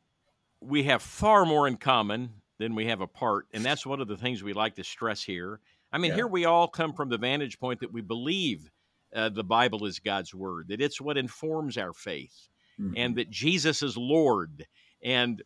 we 0.62 0.84
have 0.84 1.02
far 1.02 1.46
more 1.46 1.68
in 1.68 1.78
common 1.78 2.34
than 2.60 2.76
we 2.76 2.86
have 2.86 3.02
apart, 3.02 3.48
and 3.54 3.64
that's 3.64 3.86
one 3.86 4.02
of 4.02 4.08
the 4.08 4.18
things 4.18 4.44
we 4.44 4.54
like 4.54 4.76
to 4.76 4.84
stress 4.84 5.24
here. 5.24 5.60
I 5.92 5.98
mean, 5.98 6.10
yeah. 6.10 6.16
here 6.18 6.28
we 6.28 6.46
all 6.46 6.68
come 6.68 6.94
from 6.94 7.10
the 7.10 7.18
vantage 7.18 7.60
point 7.60 7.80
that 7.80 7.92
we 7.92 8.02
believe 8.02 8.70
uh, 9.16 9.30
the 9.30 9.44
Bible 9.44 9.86
is 9.86 10.00
God's 10.00 10.36
word, 10.36 10.68
that 10.68 10.82
it's 10.82 11.02
what 11.02 11.18
informs 11.18 11.78
our 11.78 11.94
faith, 11.94 12.50
mm-hmm. 12.80 12.94
and 12.96 13.16
that 13.16 13.30
Jesus 13.30 13.82
is 13.82 13.98
Lord, 13.98 14.68
and 15.04 15.42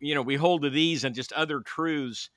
you 0.00 0.14
know, 0.14 0.22
we 0.22 0.36
hold 0.36 0.62
to 0.62 0.70
these 0.70 1.04
and 1.04 1.14
just 1.14 1.32
other 1.32 1.60
truths. 1.60 2.30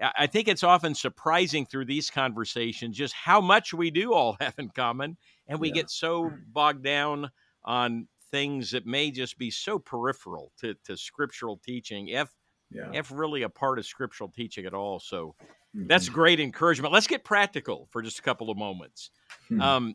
I 0.00 0.26
think 0.26 0.48
it's 0.48 0.64
often 0.64 0.94
surprising 0.94 1.66
through 1.66 1.84
these 1.84 2.10
conversations 2.10 2.96
just 2.96 3.14
how 3.14 3.40
much 3.40 3.72
we 3.72 3.90
do 3.90 4.12
all 4.12 4.36
have 4.40 4.54
in 4.58 4.70
common, 4.70 5.16
and 5.46 5.60
we 5.60 5.68
yeah. 5.68 5.74
get 5.74 5.90
so 5.90 6.30
bogged 6.52 6.82
down 6.82 7.30
on 7.64 8.08
things 8.30 8.72
that 8.72 8.84
may 8.84 9.10
just 9.10 9.38
be 9.38 9.50
so 9.50 9.78
peripheral 9.78 10.50
to, 10.58 10.74
to 10.84 10.96
scriptural 10.96 11.60
teaching, 11.64 12.08
if 12.08 12.28
yeah. 12.70 12.90
if 12.92 13.12
really 13.12 13.42
a 13.42 13.48
part 13.48 13.78
of 13.78 13.86
scriptural 13.86 14.28
teaching 14.28 14.66
at 14.66 14.74
all. 14.74 14.98
So 14.98 15.36
mm-hmm. 15.76 15.86
that's 15.86 16.08
great 16.08 16.40
encouragement. 16.40 16.92
Let's 16.92 17.06
get 17.06 17.24
practical 17.24 17.88
for 17.90 18.02
just 18.02 18.18
a 18.18 18.22
couple 18.22 18.50
of 18.50 18.58
moments. 18.58 19.10
Mm-hmm. 19.50 19.62
Um, 19.62 19.94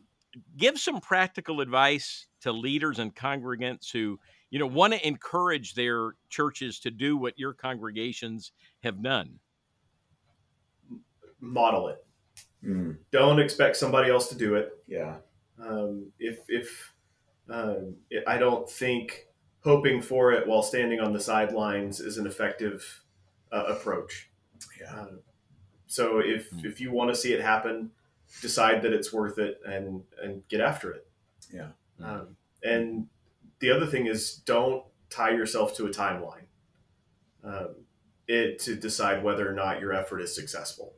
give 0.56 0.78
some 0.78 1.00
practical 1.00 1.60
advice 1.60 2.26
to 2.42 2.52
leaders 2.52 2.98
and 2.98 3.14
congregants 3.14 3.92
who 3.92 4.18
you 4.50 4.58
know, 4.58 4.66
want 4.66 4.92
to 4.92 5.06
encourage 5.06 5.74
their 5.74 6.14
churches 6.28 6.80
to 6.80 6.90
do 6.90 7.16
what 7.16 7.38
your 7.38 7.54
congregations 7.54 8.52
have 8.82 9.02
done. 9.02 9.38
Model 11.40 11.88
it. 11.88 12.04
Mm. 12.64 12.98
Don't 13.10 13.40
expect 13.40 13.76
somebody 13.76 14.10
else 14.10 14.28
to 14.28 14.34
do 14.34 14.56
it. 14.56 14.72
Yeah. 14.86 15.16
Um, 15.58 16.10
if 16.18 16.40
if 16.48 16.92
um, 17.48 17.96
I 18.26 18.38
don't 18.38 18.68
think 18.68 19.26
hoping 19.62 20.00
for 20.02 20.32
it 20.32 20.46
while 20.46 20.62
standing 20.62 21.00
on 21.00 21.12
the 21.12 21.20
sidelines 21.20 22.00
is 22.00 22.18
an 22.18 22.26
effective 22.26 23.02
uh, 23.52 23.64
approach. 23.68 24.30
Yeah. 24.80 24.94
Uh, 24.94 25.06
so 25.86 26.18
if 26.18 26.50
mm. 26.50 26.64
if 26.64 26.80
you 26.80 26.92
want 26.92 27.10
to 27.10 27.16
see 27.16 27.32
it 27.32 27.40
happen, 27.40 27.90
decide 28.42 28.82
that 28.82 28.92
it's 28.92 29.12
worth 29.12 29.38
it 29.38 29.60
and 29.64 30.02
and 30.22 30.46
get 30.48 30.60
after 30.60 30.92
it. 30.92 31.06
Yeah. 31.52 31.68
Um, 32.02 32.36
and 32.62 33.06
the 33.60 33.70
other 33.70 33.86
thing 33.86 34.06
is 34.06 34.36
don't 34.36 34.84
tie 35.08 35.30
yourself 35.30 35.76
to 35.76 35.86
a 35.86 35.90
timeline 35.90 36.46
um, 37.44 37.74
it 38.26 38.58
to 38.60 38.74
decide 38.74 39.22
whether 39.22 39.48
or 39.48 39.52
not 39.52 39.80
your 39.80 39.92
effort 39.92 40.20
is 40.20 40.34
successful. 40.34 40.94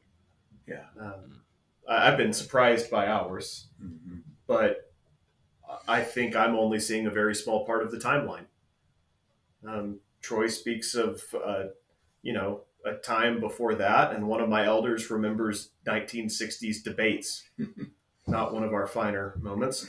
Yeah, 0.67 0.85
um, 1.01 1.43
I've 1.89 2.17
been 2.17 2.33
surprised 2.33 2.91
by 2.91 3.07
ours, 3.07 3.69
mm-hmm. 3.83 4.19
but 4.47 4.93
I 5.89 6.03
think 6.03 6.37
I'm 6.37 6.55
only 6.55 6.79
seeing 6.79 7.07
a 7.07 7.11
very 7.11 7.35
small 7.35 7.65
part 7.67 7.83
of 7.83 7.91
the 7.91 7.99
timeline. 7.99 8.47
Um, 9.67 10.01
Troy 10.21 10.47
speaks 10.49 10.95
of, 10.95 11.23
uh, 11.45 11.65
you 12.23 12.33
know, 12.33 12.63
a 12.85 12.95
time 12.95 13.41
before 13.41 13.75
that, 13.77 14.13
and 14.13 14.27
one 14.27 14.41
of 14.41 14.49
my 14.49 14.67
elders 14.67 15.11
remembers 15.11 15.71
1960s 15.87 16.83
debates. 16.83 17.45
Not 18.27 18.55
one 18.55 18.63
of 18.63 18.73
our 18.73 18.87
finer 18.87 19.35
moments. 19.41 19.87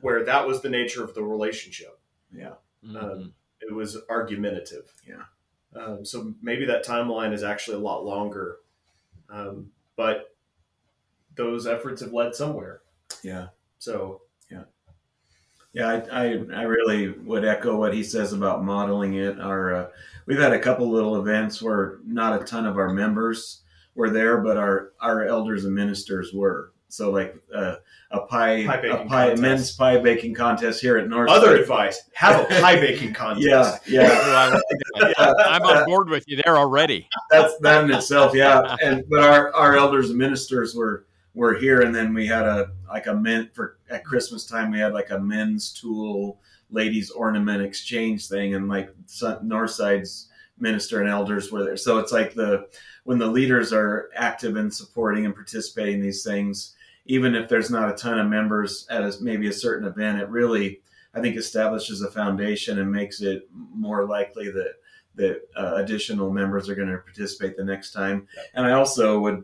Where 0.00 0.24
that 0.24 0.46
was 0.46 0.62
the 0.62 0.70
nature 0.70 1.04
of 1.04 1.14
the 1.14 1.22
relationship. 1.22 1.98
Yeah. 2.34 2.54
Um, 2.84 2.94
mm-hmm. 2.94 2.96
Um, 2.96 3.34
it 3.60 3.74
was 3.74 3.98
argumentative. 4.08 4.92
Yeah. 5.06 5.22
Um, 5.76 6.04
so 6.04 6.34
maybe 6.42 6.64
that 6.66 6.84
timeline 6.84 7.32
is 7.32 7.42
actually 7.42 7.76
a 7.76 7.80
lot 7.80 8.04
longer, 8.04 8.58
um, 9.28 9.70
but 9.96 10.34
those 11.36 11.66
efforts 11.66 12.02
have 12.02 12.12
led 12.12 12.34
somewhere. 12.34 12.80
Yeah. 13.22 13.48
So 13.78 14.22
yeah. 14.50 14.64
Yeah, 15.72 15.88
I, 15.88 15.94
I, 16.10 16.24
I 16.52 16.62
really 16.62 17.10
would 17.10 17.44
echo 17.44 17.76
what 17.76 17.94
he 17.94 18.02
says 18.02 18.32
about 18.32 18.64
modeling 18.64 19.14
it. 19.14 19.38
Our 19.40 19.74
uh, 19.74 19.88
we've 20.26 20.38
had 20.38 20.52
a 20.52 20.58
couple 20.58 20.90
little 20.90 21.20
events 21.20 21.62
where 21.62 21.98
not 22.04 22.40
a 22.40 22.44
ton 22.44 22.66
of 22.66 22.76
our 22.76 22.92
members 22.92 23.62
were 23.94 24.10
there, 24.10 24.38
but 24.38 24.56
our 24.56 24.92
our 25.00 25.24
elders 25.24 25.64
and 25.64 25.74
ministers 25.74 26.32
were. 26.32 26.72
So 26.92 27.10
like 27.10 27.36
uh, 27.54 27.76
a 28.10 28.20
pie, 28.20 28.66
Pie 28.66 28.74
a 28.76 28.96
pie 28.96 29.06
contest. 29.06 29.42
men's 29.42 29.72
pie 29.72 29.98
baking 29.98 30.34
contest 30.34 30.80
here 30.80 30.96
at 30.98 31.08
North. 31.08 31.30
Other 31.30 31.56
advice: 31.56 32.02
have 32.14 32.40
a 32.40 32.60
pie 32.60 32.80
baking 32.80 33.12
contest. 33.14 33.44
yeah, 33.86 34.02
yeah. 34.02 34.10
I 34.12 34.48
like 34.50 35.16
that. 35.16 35.36
I'm 35.48 35.62
on 35.62 35.84
board 35.86 36.08
with 36.08 36.24
you 36.28 36.40
there 36.44 36.56
already. 36.56 37.08
that's 37.30 37.56
that 37.58 37.84
in 37.84 37.90
itself, 37.92 38.34
yeah. 38.34 38.76
And 38.82 39.04
but 39.08 39.22
our 39.22 39.54
our 39.54 39.76
elders 39.76 40.10
and 40.10 40.18
ministers 40.18 40.74
were 40.74 41.06
were 41.34 41.54
here, 41.54 41.82
and 41.82 41.94
then 41.94 42.12
we 42.12 42.26
had 42.26 42.44
a 42.44 42.70
like 42.88 43.06
a 43.06 43.14
men 43.14 43.50
for 43.52 43.78
at 43.88 44.04
Christmas 44.04 44.44
time 44.46 44.70
we 44.72 44.80
had 44.80 44.92
like 44.92 45.10
a 45.10 45.18
men's 45.18 45.72
tool, 45.72 46.40
ladies 46.70 47.10
ornament 47.10 47.62
exchange 47.62 48.26
thing, 48.26 48.54
and 48.54 48.68
like 48.68 48.92
Northside's 49.42 50.28
minister 50.58 51.00
and 51.00 51.08
elders 51.08 51.50
were 51.50 51.64
there. 51.64 51.76
So 51.76 51.98
it's 51.98 52.12
like 52.12 52.34
the 52.34 52.68
when 53.04 53.18
the 53.18 53.26
leaders 53.26 53.72
are 53.72 54.10
active 54.14 54.56
and 54.56 54.72
supporting 54.72 55.24
and 55.24 55.34
participating 55.34 55.94
in 55.96 56.02
these 56.02 56.22
things, 56.22 56.74
even 57.06 57.34
if 57.34 57.48
there's 57.48 57.70
not 57.70 57.90
a 57.90 57.94
ton 57.96 58.18
of 58.18 58.28
members 58.28 58.86
at 58.90 59.02
a, 59.02 59.14
maybe 59.20 59.48
a 59.48 59.52
certain 59.52 59.86
event, 59.88 60.20
it 60.20 60.28
really 60.28 60.80
I 61.14 61.20
think 61.20 61.36
establishes 61.36 62.02
a 62.02 62.10
foundation 62.10 62.78
and 62.78 62.92
makes 62.92 63.20
it 63.20 63.48
more 63.52 64.06
likely 64.06 64.50
that 64.50 64.74
that 65.16 65.40
uh, 65.56 65.74
additional 65.76 66.30
members 66.30 66.68
are 66.68 66.76
going 66.76 66.88
to 66.88 66.98
participate 66.98 67.56
the 67.56 67.64
next 67.64 67.90
time. 67.92 68.28
And 68.54 68.64
I 68.64 68.72
also 68.72 69.18
would 69.20 69.42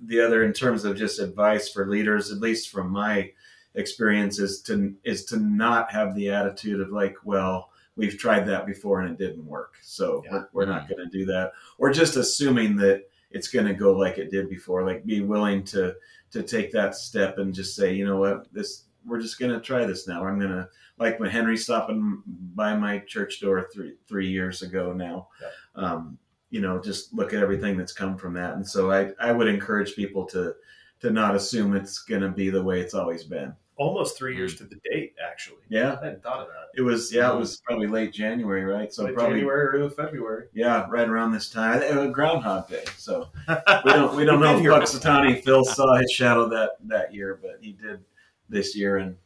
the 0.00 0.20
other 0.20 0.44
in 0.44 0.52
terms 0.52 0.84
of 0.84 0.96
just 0.96 1.18
advice 1.18 1.68
for 1.68 1.88
leaders, 1.88 2.30
at 2.30 2.38
least 2.38 2.70
from 2.70 2.88
my 2.90 3.32
experience, 3.74 4.38
is 4.38 4.62
to 4.62 4.94
is 5.04 5.24
to 5.26 5.38
not 5.38 5.90
have 5.90 6.14
the 6.14 6.30
attitude 6.30 6.80
of 6.80 6.90
like, 6.90 7.16
well, 7.24 7.70
we've 7.96 8.16
tried 8.16 8.46
that 8.46 8.64
before 8.64 9.00
and 9.00 9.10
it 9.10 9.18
didn't 9.18 9.44
work, 9.44 9.74
so 9.82 10.22
Yeah. 10.24 10.32
we're, 10.32 10.48
we're 10.52 10.66
not 10.66 10.88
going 10.88 11.04
to 11.04 11.18
do 11.18 11.26
that, 11.26 11.52
or 11.78 11.90
just 11.90 12.14
assuming 12.16 12.76
that 12.76 13.02
it's 13.32 13.48
going 13.48 13.66
to 13.66 13.74
go 13.74 13.92
like 13.92 14.18
it 14.18 14.30
did 14.30 14.48
before. 14.48 14.86
Like, 14.86 15.04
be 15.04 15.20
willing 15.20 15.64
to 15.64 15.94
to 16.30 16.42
take 16.42 16.72
that 16.72 16.94
step 16.94 17.38
and 17.38 17.54
just 17.54 17.74
say, 17.74 17.92
you 17.92 18.06
know 18.06 18.18
what, 18.18 18.52
this 18.52 18.84
we're 19.06 19.20
just 19.20 19.38
going 19.38 19.52
to 19.52 19.60
try 19.60 19.84
this 19.84 20.06
now. 20.06 20.24
I'm 20.24 20.38
going 20.38 20.52
to 20.52 20.68
like 20.98 21.18
when 21.18 21.30
Henry 21.30 21.56
stopping 21.56 22.22
by 22.26 22.74
my 22.76 22.98
church 23.00 23.40
door 23.40 23.68
three 23.72 23.94
three 24.06 24.28
years 24.28 24.62
ago 24.62 24.92
now. 24.92 25.28
Um, 25.74 26.18
you 26.50 26.60
know, 26.60 26.80
just 26.80 27.12
look 27.12 27.32
at 27.32 27.42
everything 27.42 27.76
that's 27.76 27.92
come 27.92 28.16
from 28.16 28.32
that. 28.34 28.54
And 28.54 28.66
so 28.66 28.90
I, 28.90 29.10
I 29.20 29.32
would 29.32 29.48
encourage 29.48 29.94
people 29.94 30.24
to 30.26 30.54
to 31.00 31.10
not 31.10 31.36
assume 31.36 31.74
it's 31.74 32.00
going 32.00 32.22
to 32.22 32.30
be 32.30 32.50
the 32.50 32.62
way 32.62 32.80
it's 32.80 32.94
always 32.94 33.24
been. 33.24 33.54
Almost 33.78 34.18
three 34.18 34.36
years 34.36 34.52
hmm. 34.52 34.64
to 34.64 34.74
the 34.74 34.80
date, 34.90 35.14
actually. 35.24 35.58
Yeah, 35.68 35.96
I 36.00 36.04
hadn't 36.04 36.22
thought 36.22 36.40
of 36.40 36.48
that. 36.48 36.78
it 36.78 36.82
was. 36.82 37.12
Yeah, 37.12 37.28
it 37.28 37.32
um, 37.32 37.38
was 37.38 37.58
probably 37.58 37.86
late 37.86 38.12
January, 38.12 38.64
right? 38.64 38.92
So 38.92 39.04
Late 39.04 39.14
probably 39.14 39.36
January 39.38 39.80
or 39.80 39.90
February. 39.90 40.48
yeah, 40.52 40.86
right 40.90 41.08
around 41.08 41.32
this 41.32 41.48
time. 41.48 41.80
It 41.82 41.94
was 41.94 42.10
Groundhog 42.10 42.68
Day. 42.68 42.84
So 42.96 43.28
we 43.84 43.92
don't 43.92 44.16
we 44.16 44.24
don't 44.24 44.40
know 44.40 44.54
if 44.56 44.60
here. 44.60 44.72
Punxsutawney 44.72 45.42
Phil 45.42 45.64
saw 45.64 45.96
his 45.96 46.10
shadow 46.10 46.48
that 46.48 46.72
that 46.86 47.14
year, 47.14 47.38
but 47.40 47.58
he 47.60 47.72
did 47.72 48.00
this 48.48 48.76
year, 48.76 48.98
and 48.98 49.16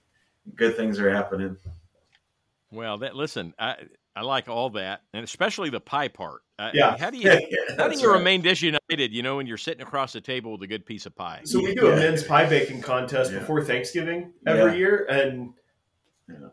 good 0.54 0.76
things 0.76 1.00
are 1.00 1.10
happening. 1.10 1.56
Well, 2.70 2.98
that 2.98 3.16
listen, 3.16 3.54
I 3.58 3.76
I 4.14 4.20
like 4.22 4.48
all 4.48 4.70
that, 4.70 5.02
and 5.14 5.24
especially 5.24 5.70
the 5.70 5.80
pie 5.80 6.08
part. 6.08 6.42
Uh, 6.58 6.70
Yeah. 6.74 6.96
How 6.98 7.10
do 7.10 7.16
you 7.22 7.30
Yeah, 7.30 7.38
how 7.76 7.88
do 7.88 7.98
you 7.98 8.08
right. 8.10 8.18
remain 8.18 8.42
disunited? 8.42 9.12
You 9.12 9.22
know, 9.22 9.36
when 9.36 9.46
you're 9.46 9.56
sitting 9.56 9.82
across 9.82 10.12
the 10.12 10.20
table 10.20 10.52
with 10.52 10.62
a 10.62 10.66
good 10.66 10.84
piece 10.84 11.06
of 11.06 11.14
pie. 11.16 11.40
So 11.44 11.60
we 11.62 11.74
do 11.74 11.90
a 11.90 11.96
men's 11.96 12.22
pie 12.22 12.48
baking 12.48 12.82
contest 12.82 13.32
Yeah. 13.32 13.38
before 13.38 13.64
Thanksgiving 13.64 14.32
every 14.46 14.72
Yeah. 14.72 14.76
year, 14.78 15.06
and 15.08 15.54
yeah, 16.28 16.48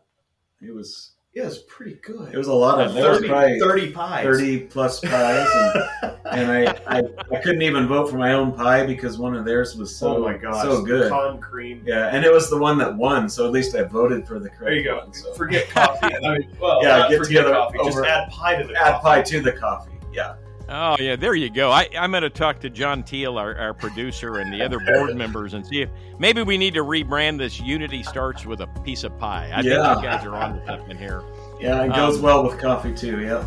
It 0.62 0.74
was 0.74 1.12
yeah, 1.34 1.44
was 1.44 1.58
pretty 1.60 1.94
good. 2.02 2.34
it 2.34 2.36
was 2.38 2.48
a 2.48 2.52
lot 2.52 2.80
of 2.84 2.92
there 2.94 3.08
was 3.10 3.18
30, 3.18 3.28
probably 3.28 3.60
30 3.60 3.92
pies. 3.92 4.24
thirty 4.24 4.58
plus 4.66 5.00
pies, 5.00 5.48
and, 5.54 6.16
and 6.32 6.50
I, 6.50 6.64
I 6.98 7.02
I 7.30 7.40
couldn't 7.40 7.62
even 7.62 7.86
vote 7.86 8.10
for 8.10 8.16
my 8.18 8.32
own 8.32 8.52
pie 8.52 8.84
because 8.84 9.16
one 9.18 9.36
of 9.36 9.44
theirs 9.44 9.76
was 9.76 9.94
so 9.94 10.16
oh 10.16 10.20
my 10.24 10.36
gosh, 10.36 10.62
so 10.62 10.82
good. 10.84 11.08
Con 11.10 11.40
cream. 11.40 11.82
Yeah, 11.86 12.08
and 12.08 12.24
it 12.24 12.32
was 12.32 12.50
the 12.50 12.58
one 12.58 12.78
that 12.78 12.96
won, 12.96 13.28
so 13.28 13.46
at 13.46 13.52
least 13.52 13.76
I 13.76 13.84
voted 13.84 14.26
for 14.26 14.38
the 14.40 14.48
correct 14.48 14.60
There 14.64 14.74
you 14.74 14.84
go. 14.84 14.98
one. 14.98 15.12
So. 15.12 15.32
Forget 15.34 15.68
coffee. 15.70 16.06
I 16.14 16.38
mean, 16.38 16.56
well, 16.60 16.80
Yeah, 16.82 17.08
get 17.08 17.18
forget 17.18 17.44
together 17.44 17.52
coffee. 17.52 17.78
Just 17.84 17.98
add 18.04 18.28
pie 18.30 18.60
to 18.60 18.66
the 18.66 18.74
Add 18.74 18.92
coffee. 18.94 19.02
pie 19.02 19.22
to 19.22 19.40
the 19.40 19.52
coffee. 19.52 19.92
Yeah, 20.12 20.34
Oh 20.72 20.96
yeah, 21.00 21.16
there 21.16 21.34
you 21.34 21.50
go. 21.50 21.70
I, 21.70 21.88
I'm 21.98 22.12
going 22.12 22.22
to 22.22 22.30
talk 22.30 22.60
to 22.60 22.70
John 22.70 23.02
Teal, 23.02 23.38
our, 23.38 23.56
our 23.58 23.74
producer, 23.74 24.38
and 24.38 24.52
the 24.52 24.62
other 24.64 24.78
board 24.78 25.16
members, 25.16 25.52
and 25.54 25.66
see 25.66 25.82
if 25.82 25.90
maybe 26.20 26.42
we 26.42 26.56
need 26.56 26.74
to 26.74 26.84
rebrand 26.84 27.38
this. 27.38 27.58
Unity 27.60 28.04
starts 28.04 28.46
with 28.46 28.60
a 28.60 28.68
piece 28.84 29.02
of 29.02 29.18
pie. 29.18 29.50
I 29.52 29.62
Yeah. 29.62 29.94
think 29.94 30.04
you 30.04 30.08
guys 30.10 30.24
are 30.26 30.34
on 30.36 30.62
something 30.66 30.96
here. 30.96 31.22
yeah, 31.60 31.82
it 31.82 31.88
goes 31.92 32.16
Um, 32.18 32.22
well 32.22 32.44
with 32.44 32.58
coffee 32.60 32.94
too. 32.94 33.20
Yeah. 33.20 33.44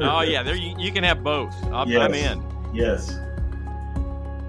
Oh 0.00 0.22
yeah, 0.22 0.42
there 0.42 0.56
you, 0.56 0.74
you 0.78 0.90
can 0.90 1.04
have 1.04 1.22
both. 1.22 1.54
I'm, 1.72 1.88
Yes. 1.88 2.02
I'm 2.02 2.14
in. 2.14 2.44
Yes. 2.74 3.16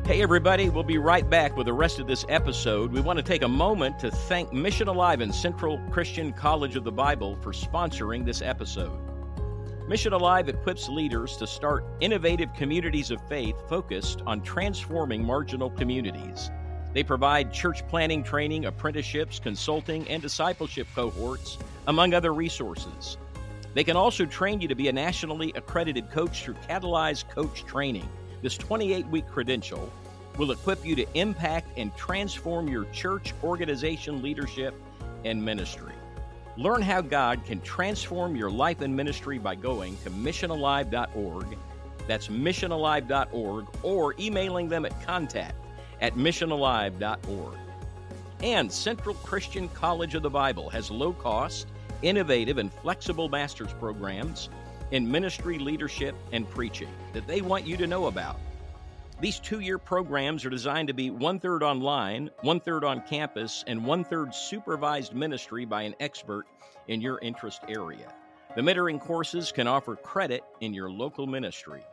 Hey, 0.05 0.23
everybody, 0.23 0.69
we'll 0.69 0.83
be 0.83 0.97
right 0.97 1.29
back 1.29 1.55
with 1.55 1.67
the 1.67 1.73
rest 1.73 1.99
of 1.99 2.07
this 2.07 2.25
episode. 2.29 2.91
We 2.91 2.99
want 3.01 3.17
to 3.17 3.23
take 3.23 3.43
a 3.43 3.47
moment 3.47 3.99
to 3.99 4.09
thank 4.09 4.51
Mission 4.51 4.87
Alive 4.87 5.21
and 5.21 5.33
Central 5.33 5.77
Christian 5.91 6.33
College 6.33 6.75
of 6.75 6.83
the 6.83 6.91
Bible 6.91 7.35
for 7.43 7.51
sponsoring 7.53 8.25
this 8.25 8.41
episode. 8.41 8.97
Mission 9.89 10.13
Alive 10.13 10.49
equips 10.49 10.87
leaders 10.87 11.35
to 11.37 11.47
start 11.47 11.83
innovative 11.99 12.53
communities 12.53 13.09
of 13.09 13.27
faith 13.27 13.55
focused 13.67 14.21
on 14.27 14.39
transforming 14.43 15.25
marginal 15.25 15.71
communities. 15.71 16.51
They 16.93 17.01
provide 17.01 17.51
church 17.51 17.81
planting 17.87 18.23
training, 18.23 18.65
apprenticeships, 18.65 19.39
consulting, 19.39 20.07
and 20.07 20.21
discipleship 20.21 20.85
cohorts, 20.93 21.57
among 21.87 22.13
other 22.13 22.35
resources. 22.35 23.17
They 23.73 23.83
can 23.83 23.97
also 23.97 24.27
train 24.27 24.61
you 24.61 24.67
to 24.67 24.75
be 24.75 24.89
a 24.89 24.93
nationally 24.93 25.51
accredited 25.55 26.11
coach 26.11 26.43
through 26.43 26.57
Catalyze 26.69 27.27
Coach 27.27 27.65
Training. 27.65 28.07
This 28.43 28.57
28 28.57 29.07
week 29.07 29.25
credential 29.25 29.91
will 30.37 30.51
equip 30.51 30.85
you 30.85 30.95
to 30.97 31.07
impact 31.15 31.75
and 31.79 31.95
transform 31.97 32.67
your 32.67 32.85
church, 32.91 33.33
organization, 33.43 34.21
leadership, 34.21 34.75
and 35.25 35.43
ministry. 35.43 35.93
Learn 36.59 36.81
how 36.81 36.99
God 36.99 37.45
can 37.45 37.61
transform 37.61 38.35
your 38.35 38.51
life 38.51 38.81
and 38.81 38.93
ministry 38.93 39.37
by 39.37 39.55
going 39.55 39.95
to 40.03 40.09
missionalive.org. 40.09 41.57
That's 42.05 42.27
missionalive.org 42.27 43.67
or 43.81 44.15
emailing 44.19 44.67
them 44.67 44.83
at 44.83 45.01
contact 45.05 45.55
at 46.01 46.15
missionalive.org. 46.15 47.57
And 48.43 48.69
Central 48.69 49.15
Christian 49.15 49.69
College 49.69 50.15
of 50.15 50.21
the 50.21 50.29
Bible 50.29 50.69
has 50.69 50.91
low 50.91 51.13
cost, 51.13 51.67
innovative, 52.01 52.57
and 52.57 52.73
flexible 52.73 53.29
master's 53.29 53.71
programs 53.75 54.49
in 54.91 55.09
ministry, 55.09 55.59
leadership, 55.59 56.13
and 56.33 56.49
preaching 56.49 56.89
that 57.13 57.25
they 57.25 57.39
want 57.39 57.65
you 57.65 57.77
to 57.77 57.87
know 57.87 58.07
about. 58.07 58.37
These 59.21 59.39
two 59.39 59.59
year 59.59 59.77
programs 59.77 60.45
are 60.45 60.49
designed 60.49 60.87
to 60.87 60.93
be 60.93 61.09
one 61.09 61.41
third 61.41 61.61
online, 61.61 62.29
one 62.39 62.61
third 62.61 62.85
on 62.85 63.01
campus, 63.01 63.65
and 63.67 63.85
one 63.85 64.05
third 64.05 64.33
supervised 64.33 65.13
ministry 65.13 65.65
by 65.65 65.81
an 65.81 65.93
expert 65.99 66.45
in 66.87 67.01
your 67.01 67.19
interest 67.19 67.63
area. 67.67 68.13
The 68.55 68.61
mentoring 68.61 68.97
courses 69.01 69.51
can 69.51 69.67
offer 69.67 69.97
credit 69.97 70.45
in 70.61 70.73
your 70.73 70.89
local 70.89 71.27
ministry. 71.27 71.83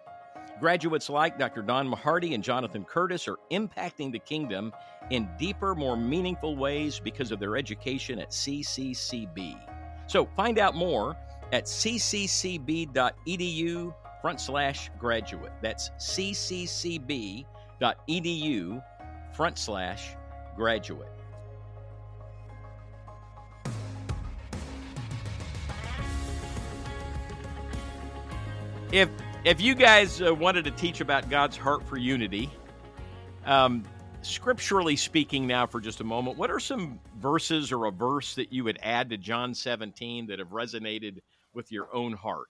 Graduates 0.61 1.11
like 1.11 1.37
Dr. 1.37 1.63
Don 1.63 1.91
Mahardy 1.91 2.33
and 2.33 2.45
Jonathan 2.45 2.85
Curtis 2.85 3.27
are 3.27 3.39
impacting 3.51 4.13
the 4.13 4.21
kingdom 4.21 4.73
in 5.11 5.29
deeper, 5.37 5.75
more 5.75 5.97
meaningful 5.97 6.57
ways 6.57 7.01
because 7.01 7.33
of 7.33 7.41
their 7.41 7.57
education 7.57 8.21
at 8.21 8.31
CCCB. 8.31 9.59
So 10.07 10.27
find 10.37 10.61
out 10.61 10.77
more 10.77 11.17
at 11.53 11.65
cccb.edu 11.65 12.95
front 14.21 14.41
slash 14.41 14.91
graduate. 14.99 15.53
That's 15.61 15.91
cccb.edu 15.99 17.45
front 19.35 19.59
slash 19.59 20.17
graduate. 20.57 21.09
If 28.93 29.11
if 29.45 29.61
you 29.61 29.75
guys 29.75 30.23
uh, 30.23 30.35
wanted 30.35 30.65
to 30.65 30.71
teach 30.73 31.01
about 31.01 31.29
God's 31.29 31.57
heart 31.57 31.87
for 31.87 31.97
unity, 31.97 32.51
um, 33.45 33.85
scripturally 34.23 34.97
speaking, 34.97 35.47
now 35.47 35.67
for 35.67 35.81
just 35.81 36.01
a 36.01 36.05
moment, 36.05 36.37
what 36.37 36.51
are 36.51 36.59
some 36.59 36.99
verses 37.19 37.71
or 37.71 37.87
a 37.87 37.93
verse 37.93 38.35
that 38.35 38.53
you 38.53 38.65
would 38.65 38.79
add 38.83 39.11
to 39.11 39.17
John 39.17 39.55
17 39.55 40.27
that 40.29 40.39
have 40.39 40.49
resonated 40.49 41.19
with 41.55 41.71
your 41.71 41.95
own 41.95 42.13
heart 42.13 42.49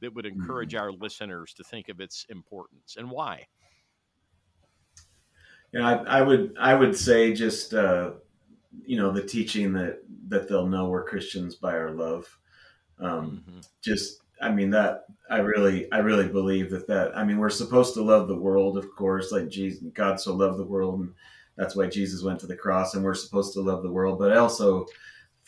that 0.00 0.14
would 0.14 0.26
encourage 0.26 0.74
our 0.74 0.92
listeners 0.92 1.52
to 1.54 1.64
think 1.64 1.88
of 1.88 2.00
its 2.00 2.26
importance 2.28 2.96
and 2.96 3.10
why? 3.10 3.46
You 5.72 5.80
know, 5.80 5.86
I, 5.86 6.18
I 6.18 6.22
would 6.22 6.56
I 6.58 6.74
would 6.74 6.96
say 6.96 7.32
just 7.34 7.74
uh, 7.74 8.12
you 8.84 8.96
know 8.96 9.12
the 9.12 9.22
teaching 9.22 9.72
that 9.74 10.00
that 10.28 10.48
they'll 10.48 10.66
know 10.66 10.88
we're 10.88 11.04
Christians 11.04 11.54
by 11.56 11.72
our 11.72 11.90
love. 11.90 12.38
Um, 12.98 13.44
Mhm. 13.48 13.68
just 13.82 14.22
I 14.40 14.50
mean 14.50 14.70
that 14.70 15.04
I 15.30 15.38
really 15.38 15.90
I 15.92 15.98
really 15.98 16.28
believe 16.28 16.70
that 16.70 16.86
that 16.88 17.16
I 17.16 17.24
mean 17.24 17.38
we're 17.38 17.50
supposed 17.50 17.94
to 17.94 18.02
love 18.02 18.28
the 18.28 18.38
world, 18.38 18.78
of 18.78 18.90
course, 18.96 19.30
like 19.30 19.48
Jesus, 19.48 19.82
God 19.92 20.18
so 20.20 20.34
loved 20.34 20.58
the 20.58 20.64
world, 20.64 21.00
and 21.00 21.14
that's 21.56 21.76
why 21.76 21.86
Jesus 21.86 22.22
went 22.22 22.40
to 22.40 22.46
the 22.46 22.56
cross, 22.56 22.94
and 22.94 23.04
we're 23.04 23.14
supposed 23.14 23.52
to 23.54 23.60
love 23.60 23.82
the 23.82 23.92
world. 23.92 24.18
But 24.18 24.32
I 24.32 24.36
also 24.36 24.86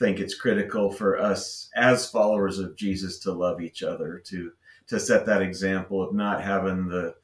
think 0.00 0.18
it's 0.18 0.34
critical 0.34 0.90
for 0.90 1.20
us 1.20 1.70
as 1.76 2.10
followers 2.10 2.58
of 2.58 2.74
Jesus 2.74 3.18
to 3.20 3.32
love 3.32 3.60
each 3.60 3.82
other, 3.82 4.20
to 4.26 4.52
to 4.88 4.98
set 4.98 5.26
that 5.26 5.42
example 5.42 6.02
of 6.02 6.14
not 6.14 6.42
having 6.42 6.88
the 6.88 7.14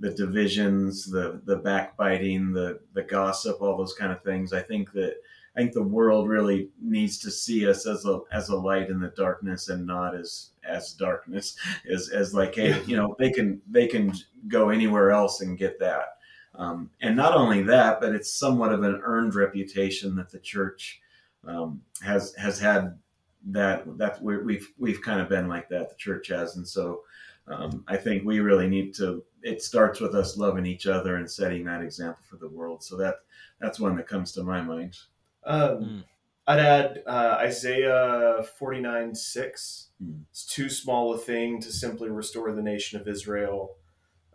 the 0.00 0.10
divisions, 0.10 1.06
the 1.06 1.40
the 1.44 1.56
backbiting, 1.56 2.52
the 2.52 2.80
the 2.92 3.02
gossip, 3.02 3.62
all 3.62 3.78
those 3.78 3.94
kind 3.94 4.12
of 4.12 4.22
things. 4.22 4.52
I 4.52 4.60
think 4.60 4.92
that 4.92 5.14
I 5.56 5.60
think 5.60 5.72
the 5.72 5.82
world 5.82 6.28
really 6.28 6.70
needs 6.82 7.18
to 7.18 7.30
see 7.30 7.68
us 7.68 7.86
as 7.86 8.04
a 8.04 8.20
as 8.32 8.48
a 8.48 8.56
light 8.56 8.90
in 8.90 9.00
the 9.00 9.12
darkness 9.16 9.68
and 9.68 9.86
not 9.86 10.16
as 10.16 10.50
as 10.68 10.92
darkness 10.94 11.56
as 11.90 12.08
as 12.08 12.34
like 12.34 12.56
hey 12.56 12.82
you 12.86 12.96
know 12.96 13.14
they 13.18 13.30
can 13.30 13.62
they 13.70 13.86
can 13.86 14.12
go 14.48 14.70
anywhere 14.70 15.12
else 15.12 15.40
and 15.40 15.58
get 15.58 15.78
that 15.78 16.16
um, 16.56 16.90
and 17.00 17.16
not 17.16 17.34
only 17.34 17.62
that 17.62 18.00
but 18.00 18.14
it's 18.14 18.32
somewhat 18.32 18.72
of 18.72 18.82
an 18.82 19.00
earned 19.04 19.34
reputation 19.34 20.16
that 20.16 20.30
the 20.30 20.38
church 20.40 21.00
um, 21.46 21.82
has 22.02 22.34
has 22.36 22.58
had 22.58 22.98
that 23.46 23.84
that 23.98 24.22
we 24.22 24.38
we've 24.38 24.68
we've 24.78 25.02
kind 25.02 25.20
of 25.20 25.28
been 25.28 25.48
like 25.48 25.68
that 25.68 25.90
the 25.90 25.96
church 25.96 26.28
has 26.28 26.56
and 26.56 26.66
so 26.66 27.02
um, 27.46 27.84
I 27.86 27.96
think 27.96 28.24
we 28.24 28.40
really 28.40 28.68
need 28.68 28.94
to 28.96 29.22
it 29.42 29.62
starts 29.62 30.00
with 30.00 30.14
us 30.14 30.38
loving 30.38 30.64
each 30.64 30.86
other 30.86 31.16
and 31.16 31.30
setting 31.30 31.64
that 31.64 31.82
example 31.82 32.22
for 32.28 32.36
the 32.36 32.48
world 32.48 32.82
so 32.82 32.96
that 32.96 33.16
that's 33.60 33.78
one 33.78 33.96
that 33.96 34.08
comes 34.08 34.32
to 34.32 34.42
my 34.42 34.62
mind 34.62 34.96
um, 35.44 35.60
mm. 35.60 36.04
I'd 36.46 36.60
add 36.60 37.02
uh, 37.06 37.36
Isaiah 37.40 38.44
49 38.58 39.14
6. 39.14 39.88
Mm. 40.02 40.22
It's 40.30 40.44
too 40.44 40.68
small 40.68 41.14
a 41.14 41.18
thing 41.18 41.60
to 41.60 41.72
simply 41.72 42.10
restore 42.10 42.52
the 42.52 42.62
nation 42.62 43.00
of 43.00 43.08
Israel. 43.08 43.76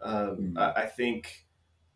Um, 0.01 0.53
mm. 0.55 0.57
I, 0.57 0.83
I, 0.83 0.85
think 0.85 1.45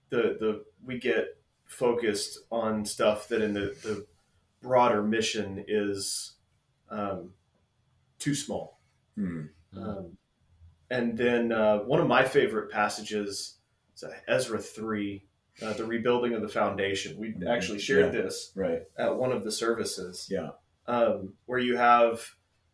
the 0.10 0.38
the 0.40 0.64
we 0.86 1.00
get 1.00 1.38
focused 1.66 2.40
on 2.52 2.86
stuff 2.86 3.28
that 3.30 3.42
in 3.42 3.54
the, 3.54 3.76
the 3.82 4.06
broader 4.64 5.04
mission 5.04 5.64
is 5.68 6.34
um, 6.90 7.30
too 8.18 8.34
small. 8.34 8.80
Mm. 9.18 9.50
Um, 9.78 10.18
and 10.90 11.16
then 11.16 11.52
uh, 11.52 11.80
one 11.80 12.00
of 12.00 12.08
my 12.08 12.24
favorite 12.24 12.72
passages 12.72 13.58
is 13.96 14.04
Ezra 14.28 14.60
3 14.60 15.24
uh, 15.62 15.74
the 15.74 15.86
rebuilding 15.86 16.34
of 16.34 16.42
the 16.42 16.48
foundation. 16.48 17.18
We 17.18 17.30
mm-hmm. 17.30 17.48
actually 17.48 17.80
shared 17.80 18.14
yeah. 18.14 18.22
this 18.22 18.52
right. 18.56 18.82
at 18.98 19.16
one 19.16 19.32
of 19.32 19.44
the 19.44 19.52
services. 19.52 20.28
Yeah, 20.30 20.50
um, 20.88 21.34
where 21.46 21.60
you 21.60 21.78
have 21.78 22.26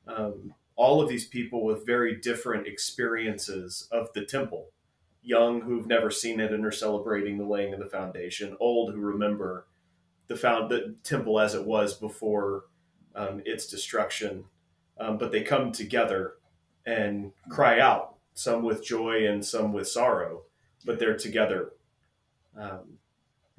um, 0.08 0.54
all 0.75 1.02
of 1.02 1.10
these 1.10 1.28
people 1.28 1.65
with 1.65 1.86
very 1.86 2.15
different 2.15 2.67
experiences 2.67 3.88
of 3.91 4.08
the 4.13 4.25
temple. 4.25 4.67
Young 5.21 5.62
who've 5.62 5.88
never 5.88 6.10
seen 6.10 6.39
it 6.39 6.54
and 6.54 6.65
are 6.65 6.71
celebrating 6.71 7.38
the 7.38 7.45
laying 7.45 7.73
of 7.73 7.80
the 7.80 7.89
foundation. 7.89 8.56
Old 8.60 8.93
who 8.93 9.02
remember 9.02 9.67
the 10.30 10.38
found 10.38 10.72
the 10.72 10.96
temple 11.04 11.39
as 11.39 11.54
it 11.54 11.65
was 11.65 11.94
before 11.94 12.65
um, 13.15 13.42
its 13.46 13.68
destruction. 13.68 14.46
Um, 15.00 15.18
but 15.18 15.32
they 15.32 15.44
come 15.44 15.72
together 15.72 16.36
and 16.86 17.32
cry 17.50 17.80
out, 17.80 18.15
some 18.34 18.63
with 18.63 18.86
joy 18.86 19.28
and 19.28 19.46
some 19.46 19.74
with 19.74 19.88
sorrow, 19.88 20.44
but 20.86 21.00
they're 21.00 21.18
together 21.18 21.72
um, 22.60 22.98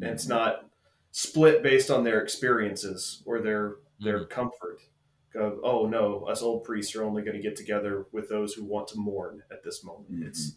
and 0.01 0.11
it's 0.11 0.27
not 0.27 0.67
split 1.13 1.63
based 1.63 1.91
on 1.91 2.05
their 2.05 2.21
experiences 2.21 3.23
or 3.25 3.41
their 3.41 3.77
their 4.01 4.21
mm-hmm. 4.21 4.33
comfort. 4.33 4.81
Of, 5.35 5.61
oh 5.63 5.87
no, 5.87 6.25
us 6.25 6.43
old 6.43 6.65
priests 6.65 6.95
are 6.97 7.05
only 7.05 7.23
going 7.23 7.37
to 7.37 7.43
get 7.43 7.57
together 7.57 8.07
with 8.11 8.29
those 8.29 8.55
who 8.55 8.65
want 8.65 8.89
to 8.89 8.99
mourn 8.99 9.43
at 9.53 9.63
this 9.63 9.85
moment. 9.85 10.13
Mm-hmm. 10.13 10.27
It's 10.27 10.57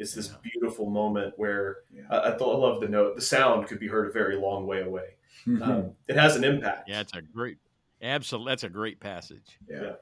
it's 0.00 0.14
this 0.14 0.28
yeah. 0.28 0.36
beautiful 0.42 0.88
moment 0.88 1.34
where 1.36 1.78
yeah. 1.94 2.02
I, 2.10 2.28
I, 2.28 2.30
th- 2.30 2.42
I, 2.42 2.44
love 2.44 2.80
the 2.80 2.88
note. 2.88 3.16
The 3.16 3.22
sound 3.22 3.66
could 3.66 3.78
be 3.78 3.86
heard 3.86 4.08
a 4.08 4.12
very 4.12 4.36
long 4.36 4.66
way 4.66 4.82
away. 4.82 5.16
Mm-hmm. 5.46 5.62
Um, 5.62 5.90
it 6.08 6.16
has 6.16 6.36
an 6.36 6.44
impact. 6.44 6.88
Yeah, 6.88 7.00
it's 7.00 7.14
a 7.14 7.22
great, 7.22 7.58
absolutely. 8.02 8.52
That's 8.52 8.64
a 8.64 8.68
great 8.68 9.00
passage. 9.00 9.58
Yeah. 9.68 9.82
yeah. 9.82 9.92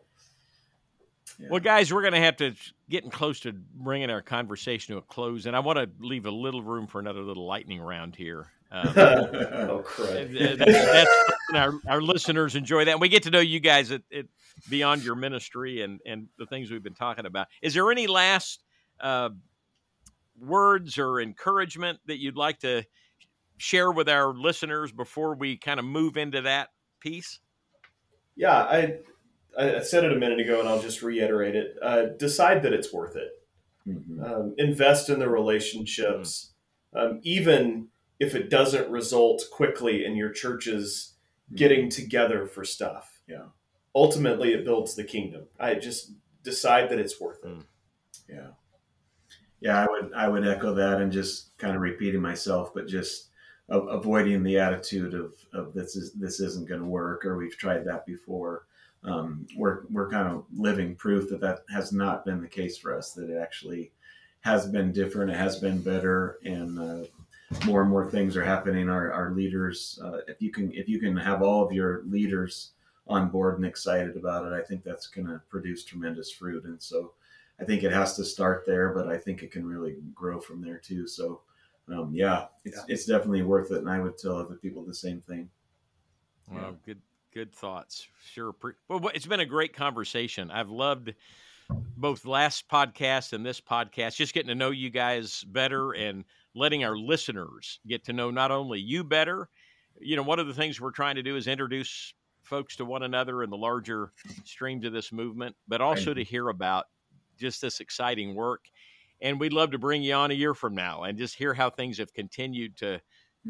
Yeah. 1.39 1.49
Well, 1.51 1.61
guys, 1.61 1.93
we're 1.93 2.01
going 2.01 2.15
to 2.15 2.21
have 2.21 2.37
to 2.39 2.55
getting 2.89 3.11
close 3.11 3.41
to 3.41 3.53
bringing 3.53 4.11
our 4.11 4.23
conversation 4.23 4.95
to 4.95 4.99
a 4.99 5.03
close, 5.03 5.47
and 5.47 5.55
I 5.55 5.61
want 5.61 5.79
to 5.79 5.89
leave 6.01 6.27
a 6.27 6.31
little 6.31 6.63
room 6.63 6.89
for 6.89 6.99
another 6.99 7.21
little 7.21 7.47
lightning 7.47 7.81
round 7.81 8.17
here. 8.17 8.47
Um, 8.73 8.89
oh, 8.97 9.85
crud! 9.87 10.59
That's, 10.59 10.73
that's 10.73 11.11
our, 11.55 11.75
our 11.87 12.03
listeners 12.03 12.57
enjoy 12.57 12.87
that. 12.87 12.93
And 12.93 13.01
we 13.01 13.09
get 13.09 13.23
to 13.25 13.31
know 13.31 13.39
you 13.39 13.61
guys 13.61 13.93
at, 13.93 14.03
at, 14.13 14.27
beyond 14.69 15.05
your 15.05 15.15
ministry 15.15 15.83
and 15.83 16.01
and 16.05 16.29
the 16.39 16.47
things 16.47 16.71
we've 16.71 16.83
been 16.83 16.95
talking 16.95 17.27
about. 17.27 17.47
Is 17.63 17.75
there 17.75 17.89
any 17.93 18.09
last 18.09 18.65
uh, 19.01 19.31
words 20.41 20.99
or 20.99 21.21
encouragement 21.21 21.99
that 22.07 22.19
you'd 22.19 22.37
like 22.37 22.61
to 22.61 22.85
share 23.57 23.91
with 23.91 24.09
our 24.09 24.33
listeners 24.33 24.93
before 24.93 25.35
we 25.35 25.57
kind 25.57 25.79
of 25.79 25.87
move 25.87 26.17
into 26.17 26.43
that 26.43 26.69
piece? 27.01 27.41
Yeah, 28.37 28.57
I 28.57 28.99
I 29.59 29.81
said 29.81 30.05
it 30.05 30.13
a 30.13 30.17
minute 30.17 30.41
ago, 30.41 30.61
and 30.61 30.69
I'll 30.69 30.83
just 30.83 31.03
reiterate 31.03 31.57
it. 31.57 31.77
Uh, 31.83 32.07
decide 32.17 32.63
that 32.63 32.73
it's 32.73 32.93
worth 32.93 33.17
it. 33.17 33.31
Mm-hmm. 33.87 34.23
Um, 34.23 34.55
invest 34.59 35.09
in 35.09 35.19
the 35.19 35.29
relationships, 35.29 36.53
mm-hmm. 36.95 37.13
um, 37.13 37.21
even 37.23 37.89
if 38.21 38.35
it 38.35 38.51
doesn't 38.51 38.91
result 38.91 39.45
quickly 39.53 40.05
in 40.05 40.17
your 40.17 40.31
churches 40.31 41.15
mm-hmm. 41.47 41.57
getting 41.57 41.91
together 41.91 42.47
for 42.47 42.65
stuff. 42.65 43.21
Yeah. 43.27 43.47
Ultimately, 43.95 44.53
it 44.53 44.65
builds 44.65 44.95
the 44.95 45.05
kingdom. 45.05 45.47
I 45.59 45.75
just 45.75 46.13
decide 46.45 46.91
that 46.91 46.99
it's 46.99 47.21
worth 47.21 47.45
it. 47.45 47.49
Mm. 47.49 47.65
Yeah. 48.29 48.49
Yeah, 49.61 49.83
I 49.83 49.87
would 49.87 50.13
I 50.15 50.29
would 50.29 50.47
echo 50.47 50.75
that 50.75 51.01
and 51.01 51.11
just 51.11 51.57
kind 51.59 51.75
of 51.75 51.83
repeating 51.83 52.23
myself, 52.23 52.73
but 52.75 52.87
just 52.87 53.29
avoiding 53.71 54.43
the 54.43 54.59
attitude 54.59 55.13
of, 55.13 55.35
of 55.53 55.75
this 55.75 55.95
is 55.95 56.13
this 56.15 56.41
isn't 56.41 56.69
going 56.69 56.81
to 56.81 56.87
work 56.87 57.27
or 57.27 57.37
we've 57.37 57.57
tried 57.57 57.85
that 57.85 58.07
before 58.07 58.65
um, 59.05 59.47
we're 59.57 59.83
we're 59.91 60.11
kind 60.11 60.29
of 60.29 60.45
living 60.55 60.95
proof 60.95 61.29
that 61.31 61.41
that 61.41 61.61
has 61.71 61.93
not 61.93 62.25
been 62.25 62.41
the 62.41 62.49
case 62.49 62.77
for 62.77 62.97
us. 62.97 63.13
That 63.13 63.31
it 63.31 63.39
actually 63.39 63.93
has 64.41 64.67
been 64.67 64.93
different. 64.93 65.31
It 65.31 65.37
has 65.37 65.59
been 65.59 65.81
better, 65.81 66.39
and 66.45 66.79
uh, 66.79 67.07
more 67.65 67.83
and 67.83 67.91
more 67.91 68.11
things 68.11 68.37
are 68.37 68.45
happening. 68.45 68.89
Our 68.89 69.13
our 69.13 69.31
leaders, 69.33 69.99
uh, 70.03 70.19
if 70.27 70.43
you 70.43 70.51
can 70.51 70.73
if 70.73 70.89
you 70.89 70.99
can 70.99 71.17
have 71.17 71.43
all 71.43 71.65
of 71.65 71.73
your 71.73 72.03
leaders 72.07 72.73
on 73.07 73.29
board 73.29 73.57
and 73.57 73.65
excited 73.65 74.17
about 74.17 74.47
it, 74.47 74.53
I 74.53 74.63
think 74.63 74.85
that's 74.85 75.07
going 75.07 75.29
to 75.29 75.41
produce 75.49 75.85
tremendous 75.85 76.31
fruit. 76.31 76.65
And 76.65 76.83
so, 76.83 77.13
I 77.61 77.65
think 77.65 77.83
it 77.83 77.93
has 77.93 78.15
to 78.17 78.25
start 78.25 78.65
there, 78.67 78.93
but 78.93 79.09
I 79.09 79.17
think 79.17 79.43
it 79.43 79.51
can 79.51 79.67
really 79.67 79.97
grow 80.15 80.41
from 80.41 80.63
there 80.63 80.79
too. 80.79 81.07
So. 81.07 81.43
Um, 81.91 82.11
yeah, 82.13 82.49
it's, 82.67 82.77
yeah. 82.77 82.83
it's 82.87 83.07
definitely 83.07 83.41
worth 83.41 83.71
it, 83.71 83.79
and 83.79 83.89
I 83.89 83.99
would 83.99 84.19
tell 84.19 84.37
other 84.37 84.57
people 84.57 84.85
the 84.85 84.93
same 84.93 85.23
thing. 85.23 85.49
Well, 86.51 86.61
yeah. 86.61 86.71
good 86.85 87.01
good 87.33 87.55
thoughts. 87.55 88.07
Sure. 88.33 88.55
Well, 88.89 89.11
it's 89.15 89.27
been 89.27 89.41
a 89.41 89.47
great 89.47 89.75
conversation. 89.75 90.51
I've 90.51 90.71
loved 90.71 91.15
both 91.97 92.25
last 92.25 92.69
podcast 92.69 93.33
and 93.33 93.45
this 93.45 93.61
podcast, 93.61 94.17
just 94.17 94.35
getting 94.35 94.49
to 94.49 94.55
know 94.55 94.71
you 94.71 94.91
guys 94.91 95.45
better 95.45 95.93
and 95.93 96.25
letting 96.55 96.85
our 96.85 96.97
listeners 96.97 97.81
get 97.87 98.05
to 98.05 98.13
know 98.13 98.31
not 98.31 98.51
only 98.51 98.81
you 98.81 99.05
better. 99.05 99.49
You 100.01 100.17
know, 100.17 100.23
one 100.23 100.39
of 100.39 100.47
the 100.47 100.55
things 100.55 100.81
we're 100.81 100.91
trying 100.91 101.17
to 101.17 101.23
do 101.23 101.37
is 101.37 101.47
introduce 101.47 102.15
folks 102.43 102.77
to 102.77 102.85
one 102.85 103.03
another 103.03 103.43
in 103.43 103.51
the 103.51 103.57
larger 103.57 104.13
streams 104.45 104.85
of 104.85 104.93
this 104.93 105.13
movement, 105.13 105.55
but 105.67 105.81
also 105.81 106.15
to 106.15 106.25
hear 106.25 106.49
about 106.49 106.87
just 107.39 107.61
this 107.61 107.81
exciting 107.81 108.35
work. 108.35 108.65
And 109.21 109.41
we'd 109.41 109.53
love 109.53 109.73
to 109.73 109.79
bring 109.79 110.03
you 110.03 110.15
on 110.15 110.31
a 110.31 110.35
year 110.35 110.55
from 110.55 110.75
now 110.75 111.03
and 111.03 111.19
just 111.19 111.35
hear 111.35 111.55
how 111.55 111.71
things 111.71 111.99
have 111.99 112.13
continued 112.13 112.77
to 112.79 113.01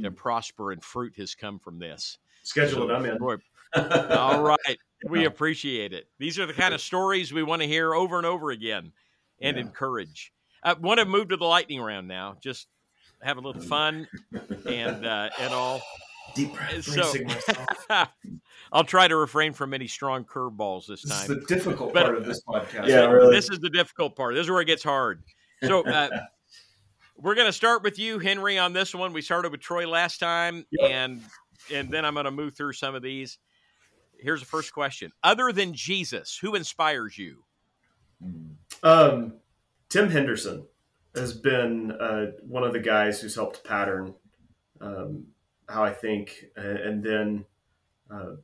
to 0.03 0.11
hmm. 0.11 0.15
prosper 0.15 0.73
and 0.73 0.83
fruit 0.83 1.15
has 1.17 1.35
come 1.35 1.59
from 1.59 1.79
this. 1.79 2.19
Schedule 2.43 2.87
so, 2.87 2.91
it. 2.91 2.95
I'm 2.95 3.05
in. 3.05 3.19
Boy, 3.19 3.37
all 3.75 4.43
right. 4.43 4.79
We 5.09 5.25
appreciate 5.25 5.93
it. 5.93 6.09
These 6.19 6.39
are 6.39 6.47
the 6.47 6.53
kind 6.53 6.75
of 6.75 6.81
stories 6.81 7.33
we 7.33 7.43
want 7.43 7.63
to 7.63 7.69
hear 7.69 7.95
over 7.95 8.17
and 8.17 8.27
over 8.27 8.51
again 8.51 8.93
and 9.41 9.57
yeah. 9.57 9.63
encourage. 9.63 10.33
I 10.63 10.73
want 10.73 10.99
to 10.99 11.05
move 11.05 11.29
to 11.29 11.37
the 11.37 11.45
lightning 11.45 11.81
round 11.81 12.09
now. 12.09 12.37
Just 12.41 12.67
have 13.23 13.37
a 13.37 13.41
little 13.41 13.63
fun 13.63 14.09
and 14.67 15.07
uh, 15.07 15.31
and 15.39 15.53
all. 15.53 15.81
Deep 16.35 16.55
breath. 16.55 16.85
So, 16.85 17.13
I'll 18.73 18.85
try 18.85 19.09
to 19.09 19.17
refrain 19.17 19.53
from 19.53 19.75
any 19.75 19.87
strong 19.87 20.25
curveballs 20.25 20.87
this 20.87 21.03
time. 21.03 21.29
This 21.29 21.31
is 21.31 21.47
the 21.47 21.55
difficult 21.55 21.95
but, 21.95 22.05
part 22.05 22.17
of 22.17 22.27
this 22.27 22.43
podcast. 22.43 22.87
Yeah, 22.87 23.07
really. 23.07 23.35
This 23.35 23.51
is 23.51 23.61
the 23.61 23.71
difficult 23.71 24.15
part. 24.15 24.35
This 24.35 24.45
is 24.45 24.51
where 24.51 24.61
it 24.61 24.67
gets 24.67 24.83
hard. 24.83 25.23
So 25.63 25.83
uh, 25.87 26.11
we're 27.17 27.35
going 27.35 27.49
to 27.49 27.53
start 27.53 27.83
with 27.83 27.99
you, 27.99 28.19
Henry, 28.19 28.59
on 28.59 28.73
this 28.73 28.95
one. 28.95 29.13
We 29.13 29.23
started 29.23 29.53
with 29.53 29.61
Troy 29.61 29.89
last 29.89 30.19
time, 30.19 30.65
yep. 30.71 30.91
and 30.91 31.23
and 31.75 31.91
then 31.91 32.05
I'm 32.05 32.15
going 32.15 32.25
to 32.25 32.31
move 32.31 32.55
through 32.55 32.75
some 32.75 32.95
of 32.95 33.03
these 33.03 33.39
here's 34.19 34.41
the 34.41 34.47
first 34.47 34.73
question. 34.73 35.13
Other 35.23 35.53
than 35.53 35.73
Jesus, 35.73 36.37
who 36.41 36.55
inspires 36.55 37.17
you? 37.17 37.45
Um, 38.83 39.35
Tim 39.89 40.11
Henderson 40.11 40.67
has 41.15 41.33
been 41.33 41.93
uh, 41.93 42.33
one 42.47 42.65
of 42.65 42.73
the 42.73 42.81
guys 42.81 43.21
who's 43.21 43.35
helped 43.35 43.65
pattern 43.65 44.15
um, 44.81 45.25
how 45.69 45.85
I 45.85 45.93
think, 45.93 46.47
and 46.57 47.03
then 47.03 47.45
uh, 48.11 48.37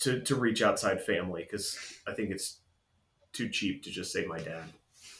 to 0.00 0.20
to 0.20 0.36
reach 0.36 0.62
outside 0.62 1.02
family 1.02 1.42
because 1.42 1.78
I 2.06 2.12
think 2.12 2.30
it's 2.30 2.58
too 3.32 3.48
cheap 3.48 3.82
to 3.84 3.90
just 3.90 4.12
say 4.12 4.26
my 4.26 4.38
dad. 4.38 4.64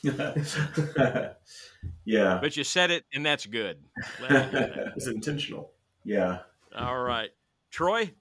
yeah, 2.04 2.38
but 2.40 2.56
you 2.56 2.64
said 2.64 2.90
it, 2.90 3.04
and 3.12 3.24
that's 3.24 3.46
good. 3.46 3.78
it's 4.20 5.06
intentional. 5.06 5.72
Yeah. 6.04 6.38
All 6.76 6.98
right, 6.98 7.30
Troy. 7.70 8.12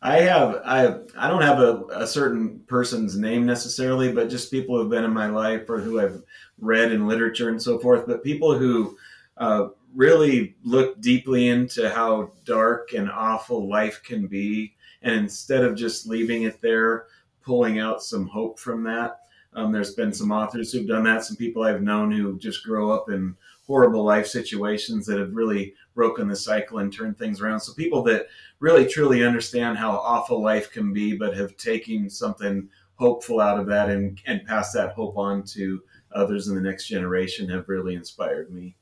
I 0.00 0.20
have 0.20 0.60
I 0.64 0.94
I 1.16 1.28
don't 1.28 1.42
have 1.42 1.58
a, 1.58 1.84
a 1.90 2.06
certain 2.06 2.60
person's 2.66 3.16
name 3.16 3.44
necessarily, 3.44 4.12
but 4.12 4.30
just 4.30 4.50
people 4.50 4.76
who 4.76 4.82
have 4.82 4.90
been 4.90 5.04
in 5.04 5.12
my 5.12 5.26
life 5.26 5.68
or 5.68 5.80
who 5.80 6.00
I've 6.00 6.22
read 6.60 6.92
in 6.92 7.08
literature 7.08 7.48
and 7.48 7.60
so 7.60 7.78
forth. 7.78 8.06
But 8.06 8.22
people 8.22 8.56
who 8.56 8.96
uh, 9.36 9.68
really 9.94 10.56
look 10.62 11.00
deeply 11.00 11.48
into 11.48 11.88
how 11.90 12.32
dark 12.44 12.92
and 12.92 13.10
awful 13.10 13.68
life 13.68 14.02
can 14.02 14.26
be, 14.26 14.74
and 15.02 15.14
instead 15.14 15.64
of 15.64 15.76
just 15.76 16.06
leaving 16.06 16.42
it 16.42 16.60
there, 16.60 17.06
pulling 17.42 17.78
out 17.78 18.02
some 18.02 18.26
hope 18.26 18.58
from 18.58 18.82
that. 18.84 19.20
Um, 19.54 19.72
there's 19.72 19.94
been 19.94 20.12
some 20.12 20.30
authors 20.30 20.70
who've 20.70 20.86
done 20.86 21.04
that. 21.04 21.24
Some 21.24 21.36
people 21.36 21.62
I've 21.62 21.82
known 21.82 22.12
who 22.12 22.38
just 22.38 22.64
grow 22.64 22.90
up 22.90 23.10
in 23.10 23.34
horrible 23.66 24.04
life 24.04 24.26
situations 24.26 25.06
that 25.06 25.18
have 25.18 25.34
really 25.34 25.74
broken 25.94 26.28
the 26.28 26.36
cycle 26.36 26.78
and 26.78 26.92
turned 26.92 27.18
things 27.18 27.40
around. 27.40 27.60
So 27.60 27.72
people 27.74 28.02
that 28.04 28.28
really 28.60 28.86
truly 28.86 29.24
understand 29.24 29.78
how 29.78 29.92
awful 29.92 30.42
life 30.42 30.70
can 30.70 30.92
be, 30.92 31.16
but 31.16 31.36
have 31.36 31.56
taken 31.56 32.08
something 32.08 32.68
hopeful 32.94 33.40
out 33.40 33.58
of 33.60 33.66
that 33.66 33.90
and, 33.90 34.20
and 34.26 34.44
passed 34.44 34.74
that 34.74 34.92
hope 34.92 35.16
on 35.16 35.42
to 35.44 35.82
others 36.12 36.48
in 36.48 36.54
the 36.54 36.60
next 36.60 36.86
generation 36.86 37.48
have 37.48 37.68
really 37.68 37.94
inspired 37.94 38.52
me. 38.52 38.74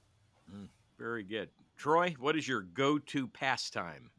Very 0.99 1.25
good. 1.25 1.51
Troy, 1.77 2.15
what 2.19 2.37
is 2.37 2.49
your 2.49 2.63
go 2.63 2.99
to 2.99 3.29
pastime? 3.29 4.11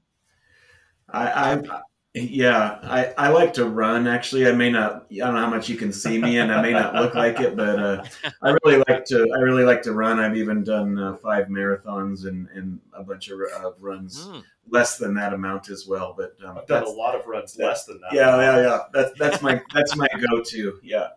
I, 1.10 1.54
I 1.54 1.82
yeah, 2.14 2.80
I, 2.84 3.14
I 3.18 3.30
like 3.30 3.54
to 3.54 3.66
run. 3.66 4.08
Actually, 4.08 4.48
I 4.48 4.52
may 4.52 4.72
not. 4.72 5.08
I 5.12 5.18
don't 5.18 5.34
know 5.34 5.42
how 5.42 5.50
much 5.50 5.70
you 5.70 5.76
can 5.76 5.92
see 5.92 6.20
me, 6.20 6.40
and 6.40 6.52
I 6.52 6.62
may 6.62 6.72
not 6.72 6.96
look 6.96 7.16
like 7.16 7.40
it, 7.40 7.56
but 7.56 7.80
uh, 7.80 8.04
I 8.42 8.58
really 8.64 8.84
like 8.88 9.06
to. 9.06 9.28
I 9.36 9.40
really 9.40 9.64
like 9.64 9.82
to 9.84 9.94
run. 9.94 10.20
I've 10.20 10.36
even 10.36 10.64
done 10.64 10.98
uh, 10.98 11.18
five 11.18 11.48
marathons 11.48 12.26
and, 12.26 12.48
and 12.54 12.80
a 12.94 13.04
bunch 13.04 13.30
of 13.30 13.40
uh, 13.40 13.72
runs 13.80 14.28
mm. 14.28 14.44
less 14.70 14.98
than 14.98 15.14
that 15.16 15.34
amount 15.34 15.70
as 15.70 15.86
well. 15.88 16.16
But 16.18 16.36
um, 16.46 16.58
I've 16.58 16.68
done 16.68 16.84
a 16.84 16.90
lot 16.90 17.16
of 17.16 17.28
runs 17.28 17.58
less 17.58 17.86
than 17.86 18.00
that. 18.02 18.14
Yeah, 18.14 18.40
yeah, 18.40 18.62
yeah. 18.62 18.80
That's 18.94 19.18
that's 19.20 19.42
my 19.42 19.62
that's 19.74 19.96
my 19.96 20.08
go 20.30 20.42
to. 20.42 20.80
Yeah. 20.82 21.10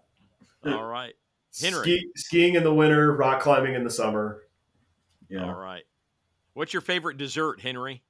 All 0.67 0.85
right, 0.85 1.15
Henry. 1.59 1.81
Ski, 1.81 2.11
skiing 2.17 2.55
in 2.57 2.65
the 2.65 2.75
winter, 2.75 3.13
rock 3.15 3.41
climbing 3.41 3.75
in 3.75 3.85
the 3.85 3.91
summer. 3.91 4.43
Yeah. 5.31 5.47
All 5.47 5.59
right. 5.59 5.85
What's 6.55 6.73
your 6.73 6.83
favorite 6.83 7.17
dessert, 7.17 7.61
Henry? 7.61 8.03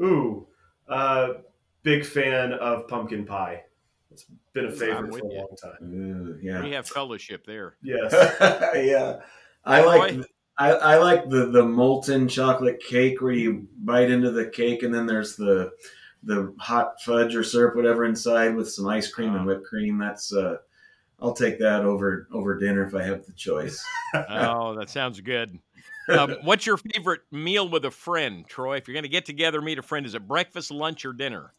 Ooh. 0.00 0.46
Uh, 0.88 1.34
big 1.82 2.04
fan 2.04 2.52
of 2.52 2.86
pumpkin 2.88 3.24
pie. 3.24 3.64
It's 4.10 4.26
been 4.52 4.66
a 4.66 4.70
favorite 4.70 5.12
for 5.12 5.26
a 5.26 5.32
you. 5.32 5.38
long 5.38 5.56
time. 5.60 6.38
yeah, 6.42 6.62
we 6.62 6.72
have 6.72 6.88
fellowship 6.88 7.46
there. 7.46 7.76
Yes, 7.82 8.12
yeah. 8.74 9.20
I 9.64 9.84
like 9.84 10.20
I, 10.58 10.72
I 10.72 10.96
like 10.98 11.28
the 11.30 11.46
the 11.46 11.64
molten 11.64 12.28
chocolate 12.28 12.80
cake 12.80 13.22
where 13.22 13.32
you 13.32 13.68
bite 13.78 14.10
into 14.10 14.30
the 14.30 14.46
cake 14.46 14.82
and 14.82 14.92
then 14.92 15.06
there's 15.06 15.36
the 15.36 15.72
the 16.24 16.54
hot 16.58 17.00
fudge 17.02 17.34
or 17.34 17.42
syrup 17.42 17.76
whatever 17.76 18.04
inside 18.04 18.54
with 18.54 18.70
some 18.70 18.86
ice 18.86 19.10
cream 19.10 19.28
and 19.28 19.38
uh-huh. 19.38 19.46
whipped 19.46 19.64
cream. 19.64 19.96
That's 19.96 20.34
uh, 20.34 20.56
I'll 21.20 21.32
take 21.32 21.58
that 21.60 21.84
over 21.84 22.26
over 22.32 22.58
dinner 22.58 22.84
if 22.84 22.94
I 22.94 23.02
have 23.04 23.24
the 23.26 23.32
choice. 23.32 23.82
oh, 24.28 24.74
that 24.74 24.90
sounds 24.90 25.20
good. 25.20 25.58
Um, 26.10 26.36
what's 26.42 26.66
your 26.66 26.76
favorite 26.76 27.20
meal 27.30 27.68
with 27.68 27.84
a 27.84 27.90
friend, 27.90 28.46
Troy? 28.48 28.76
If 28.76 28.88
you're 28.88 28.94
going 28.94 29.04
to 29.04 29.08
get 29.08 29.26
together, 29.26 29.60
meet 29.60 29.78
a 29.78 29.82
friend, 29.82 30.06
is 30.06 30.14
it 30.14 30.26
breakfast, 30.26 30.70
lunch, 30.70 31.04
or 31.04 31.12
dinner? 31.12 31.52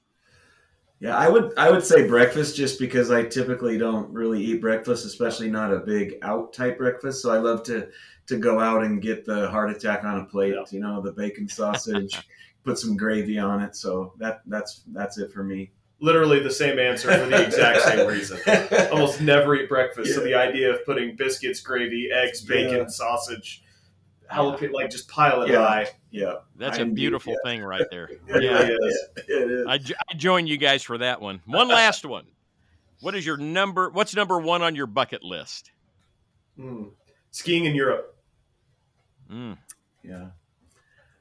Yeah, 1.01 1.17
I 1.17 1.27
would 1.29 1.57
I 1.57 1.71
would 1.71 1.83
say 1.83 2.07
breakfast 2.07 2.55
just 2.55 2.77
because 2.77 3.09
I 3.09 3.23
typically 3.23 3.75
don't 3.75 4.07
really 4.13 4.39
eat 4.39 4.61
breakfast, 4.61 5.03
especially 5.03 5.49
not 5.49 5.73
a 5.73 5.79
big 5.79 6.19
out 6.21 6.53
type 6.53 6.77
breakfast. 6.77 7.23
So 7.23 7.31
I 7.31 7.39
love 7.39 7.63
to 7.63 7.89
to 8.27 8.37
go 8.37 8.59
out 8.59 8.83
and 8.83 9.01
get 9.01 9.25
the 9.25 9.49
heart 9.49 9.71
attack 9.71 10.03
on 10.03 10.19
a 10.19 10.25
plate, 10.25 10.53
yeah. 10.53 10.63
you 10.69 10.79
know, 10.79 11.01
the 11.01 11.11
bacon 11.11 11.49
sausage, 11.49 12.21
put 12.63 12.77
some 12.77 12.95
gravy 12.95 13.39
on 13.39 13.61
it. 13.61 13.75
So 13.75 14.13
that 14.19 14.41
that's 14.45 14.83
that's 14.93 15.17
it 15.17 15.31
for 15.31 15.43
me. 15.43 15.71
Literally 16.01 16.39
the 16.39 16.51
same 16.51 16.77
answer 16.77 17.11
for 17.11 17.25
the 17.25 17.45
exact 17.45 17.81
same 17.81 18.07
reason. 18.07 18.39
Almost 18.91 19.21
never 19.21 19.55
eat 19.55 19.69
breakfast. 19.69 20.09
Yeah. 20.09 20.15
So 20.15 20.23
the 20.23 20.35
idea 20.35 20.71
of 20.71 20.85
putting 20.85 21.15
biscuits, 21.15 21.61
gravy, 21.61 22.09
eggs, 22.11 22.41
bacon, 22.41 22.77
yeah. 22.77 22.87
sausage, 22.87 23.63
jalapeno, 24.31 24.73
like 24.73 24.89
just 24.89 25.07
pile 25.07 25.41
it 25.43 25.51
yeah. 25.51 25.57
high. 25.57 25.87
Yeah, 26.09 26.35
that's 26.55 26.79
I 26.79 26.83
a 26.83 26.85
beautiful 26.85 27.33
yeah. 27.33 27.49
thing 27.49 27.63
right 27.63 27.85
there. 27.89 28.09
yeah, 28.27 28.61
it 28.63 29.27
is. 29.27 29.67
I, 29.67 29.79
I 30.09 30.13
join 30.15 30.47
you 30.47 30.57
guys 30.57 30.83
for 30.83 30.97
that 30.97 31.21
one. 31.21 31.41
One 31.45 31.67
last 31.69 32.05
one. 32.05 32.25
What 33.01 33.15
is 33.15 33.25
your 33.25 33.37
number? 33.37 33.89
What's 33.89 34.15
number 34.15 34.39
one 34.39 34.61
on 34.61 34.75
your 34.75 34.87
bucket 34.87 35.23
list? 35.23 35.71
Mm. 36.57 36.91
Skiing 37.31 37.65
in 37.65 37.75
Europe. 37.75 38.15
Mm. 39.31 39.57
Yeah, 40.03 40.27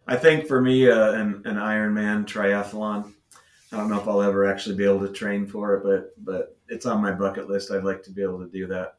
I 0.06 0.16
think 0.16 0.46
for 0.46 0.60
me, 0.60 0.90
uh, 0.90 1.12
an, 1.12 1.42
an 1.44 1.56
Ironman 1.56 2.24
triathlon. 2.26 3.12
I 3.72 3.76
don't 3.76 3.88
know 3.88 4.00
if 4.00 4.08
I'll 4.08 4.22
ever 4.22 4.46
actually 4.46 4.74
be 4.74 4.84
able 4.84 5.06
to 5.06 5.12
train 5.12 5.46
for 5.46 5.74
it, 5.74 5.84
but 5.84 6.24
but 6.24 6.56
it's 6.68 6.86
on 6.86 7.02
my 7.02 7.12
bucket 7.12 7.48
list. 7.48 7.70
I'd 7.70 7.84
like 7.84 8.02
to 8.04 8.10
be 8.10 8.22
able 8.22 8.40
to 8.40 8.50
do 8.50 8.66
that. 8.68 8.96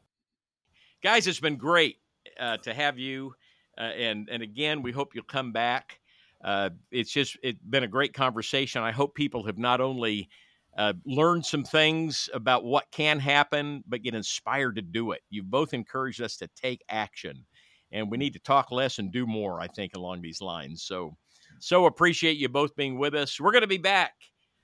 Guys, 1.02 1.26
it's 1.26 1.40
been 1.40 1.56
great 1.56 1.98
uh, 2.38 2.56
to 2.58 2.72
have 2.72 2.98
you 2.98 3.34
uh, 3.78 3.82
and 3.82 4.28
and 4.30 4.42
again, 4.42 4.82
we 4.82 4.92
hope 4.92 5.14
you'll 5.14 5.24
come 5.24 5.52
back. 5.52 6.00
Uh, 6.44 6.70
it's 6.90 7.12
just 7.12 7.36
it's 7.42 7.58
been 7.62 7.84
a 7.84 7.88
great 7.88 8.14
conversation. 8.14 8.82
I 8.82 8.92
hope 8.92 9.14
people 9.14 9.44
have 9.46 9.58
not 9.58 9.80
only 9.80 10.28
uh, 10.76 10.94
learned 11.04 11.44
some 11.44 11.64
things 11.64 12.28
about 12.34 12.64
what 12.64 12.90
can 12.90 13.18
happen, 13.18 13.84
but 13.86 14.02
get 14.02 14.14
inspired 14.14 14.76
to 14.76 14.82
do 14.82 15.12
it. 15.12 15.20
You've 15.30 15.50
both 15.50 15.74
encouraged 15.74 16.20
us 16.20 16.36
to 16.38 16.48
take 16.56 16.82
action, 16.88 17.44
and 17.92 18.10
we 18.10 18.18
need 18.18 18.32
to 18.32 18.40
talk 18.40 18.72
less 18.72 18.98
and 18.98 19.12
do 19.12 19.26
more. 19.26 19.60
I 19.60 19.68
think 19.68 19.94
along 19.94 20.22
these 20.22 20.40
lines. 20.40 20.82
So, 20.82 21.16
so 21.60 21.86
appreciate 21.86 22.36
you 22.36 22.48
both 22.48 22.74
being 22.76 22.98
with 22.98 23.14
us. 23.14 23.40
We're 23.40 23.52
going 23.52 23.62
to 23.62 23.68
be 23.68 23.78
back 23.78 24.14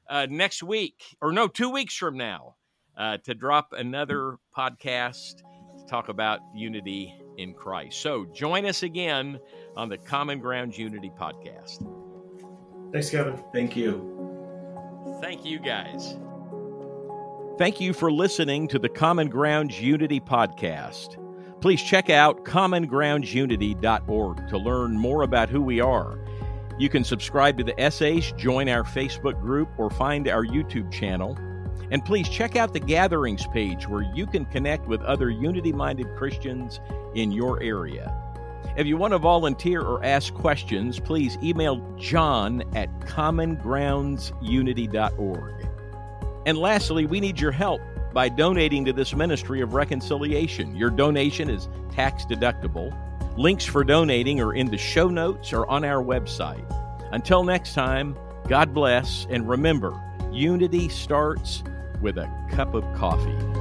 uh, 0.08 0.26
next 0.28 0.62
week, 0.62 1.02
or 1.20 1.32
no, 1.32 1.48
two 1.48 1.70
weeks 1.70 1.94
from 1.94 2.16
now, 2.16 2.56
uh, 2.96 3.18
to 3.24 3.34
drop 3.34 3.72
another 3.72 4.36
podcast 4.56 5.42
talk 5.88 6.08
about 6.08 6.40
unity 6.54 7.14
in 7.36 7.54
Christ. 7.54 8.00
So 8.00 8.26
join 8.26 8.66
us 8.66 8.82
again 8.82 9.38
on 9.76 9.88
the 9.88 9.98
Common 9.98 10.40
Grounds 10.40 10.78
Unity 10.78 11.12
podcast. 11.18 11.86
Thanks, 12.92 13.10
Kevin. 13.10 13.42
Thank 13.52 13.76
you. 13.76 14.14
Thank 15.20 15.44
you, 15.44 15.58
guys. 15.58 16.16
Thank 17.58 17.80
you 17.80 17.92
for 17.92 18.12
listening 18.12 18.68
to 18.68 18.78
the 18.78 18.88
Common 18.88 19.28
Grounds 19.28 19.80
Unity 19.80 20.20
podcast. 20.20 21.16
Please 21.60 21.82
check 21.82 22.08
out 22.08 22.44
commongroundsunity.org 22.44 24.48
to 24.48 24.58
learn 24.58 24.92
more 24.92 25.22
about 25.22 25.48
who 25.48 25.60
we 25.60 25.80
are. 25.80 26.20
You 26.78 26.88
can 26.88 27.02
subscribe 27.02 27.58
to 27.58 27.64
the 27.64 27.78
essays, 27.80 28.32
join 28.36 28.68
our 28.68 28.84
Facebook 28.84 29.40
group, 29.40 29.68
or 29.76 29.90
find 29.90 30.28
our 30.28 30.46
YouTube 30.46 30.92
channel. 30.92 31.36
And 31.90 32.04
please 32.04 32.28
check 32.28 32.56
out 32.56 32.72
the 32.72 32.80
gatherings 32.80 33.46
page 33.46 33.88
where 33.88 34.02
you 34.02 34.26
can 34.26 34.44
connect 34.46 34.86
with 34.86 35.00
other 35.02 35.30
unity 35.30 35.72
minded 35.72 36.14
Christians 36.16 36.80
in 37.14 37.30
your 37.32 37.62
area. 37.62 38.14
If 38.76 38.86
you 38.86 38.96
want 38.96 39.12
to 39.12 39.18
volunteer 39.18 39.82
or 39.82 40.04
ask 40.04 40.32
questions, 40.34 41.00
please 41.00 41.36
email 41.42 41.82
john 41.96 42.62
at 42.76 43.00
commongroundsunity.org. 43.00 45.68
And 46.46 46.58
lastly, 46.58 47.06
we 47.06 47.20
need 47.20 47.40
your 47.40 47.52
help 47.52 47.80
by 48.12 48.28
donating 48.28 48.84
to 48.84 48.92
this 48.92 49.14
ministry 49.14 49.60
of 49.60 49.74
reconciliation. 49.74 50.76
Your 50.76 50.90
donation 50.90 51.50
is 51.50 51.68
tax 51.92 52.24
deductible. 52.24 52.96
Links 53.36 53.64
for 53.64 53.82
donating 53.84 54.40
are 54.40 54.54
in 54.54 54.68
the 54.68 54.78
show 54.78 55.08
notes 55.08 55.52
or 55.52 55.68
on 55.68 55.84
our 55.84 56.02
website. 56.02 56.64
Until 57.12 57.44
next 57.44 57.74
time, 57.74 58.16
God 58.48 58.72
bless, 58.72 59.26
and 59.30 59.48
remember, 59.48 60.00
unity 60.30 60.88
starts 60.88 61.62
with 62.00 62.18
a 62.18 62.28
cup 62.50 62.74
of 62.74 62.84
coffee. 62.94 63.57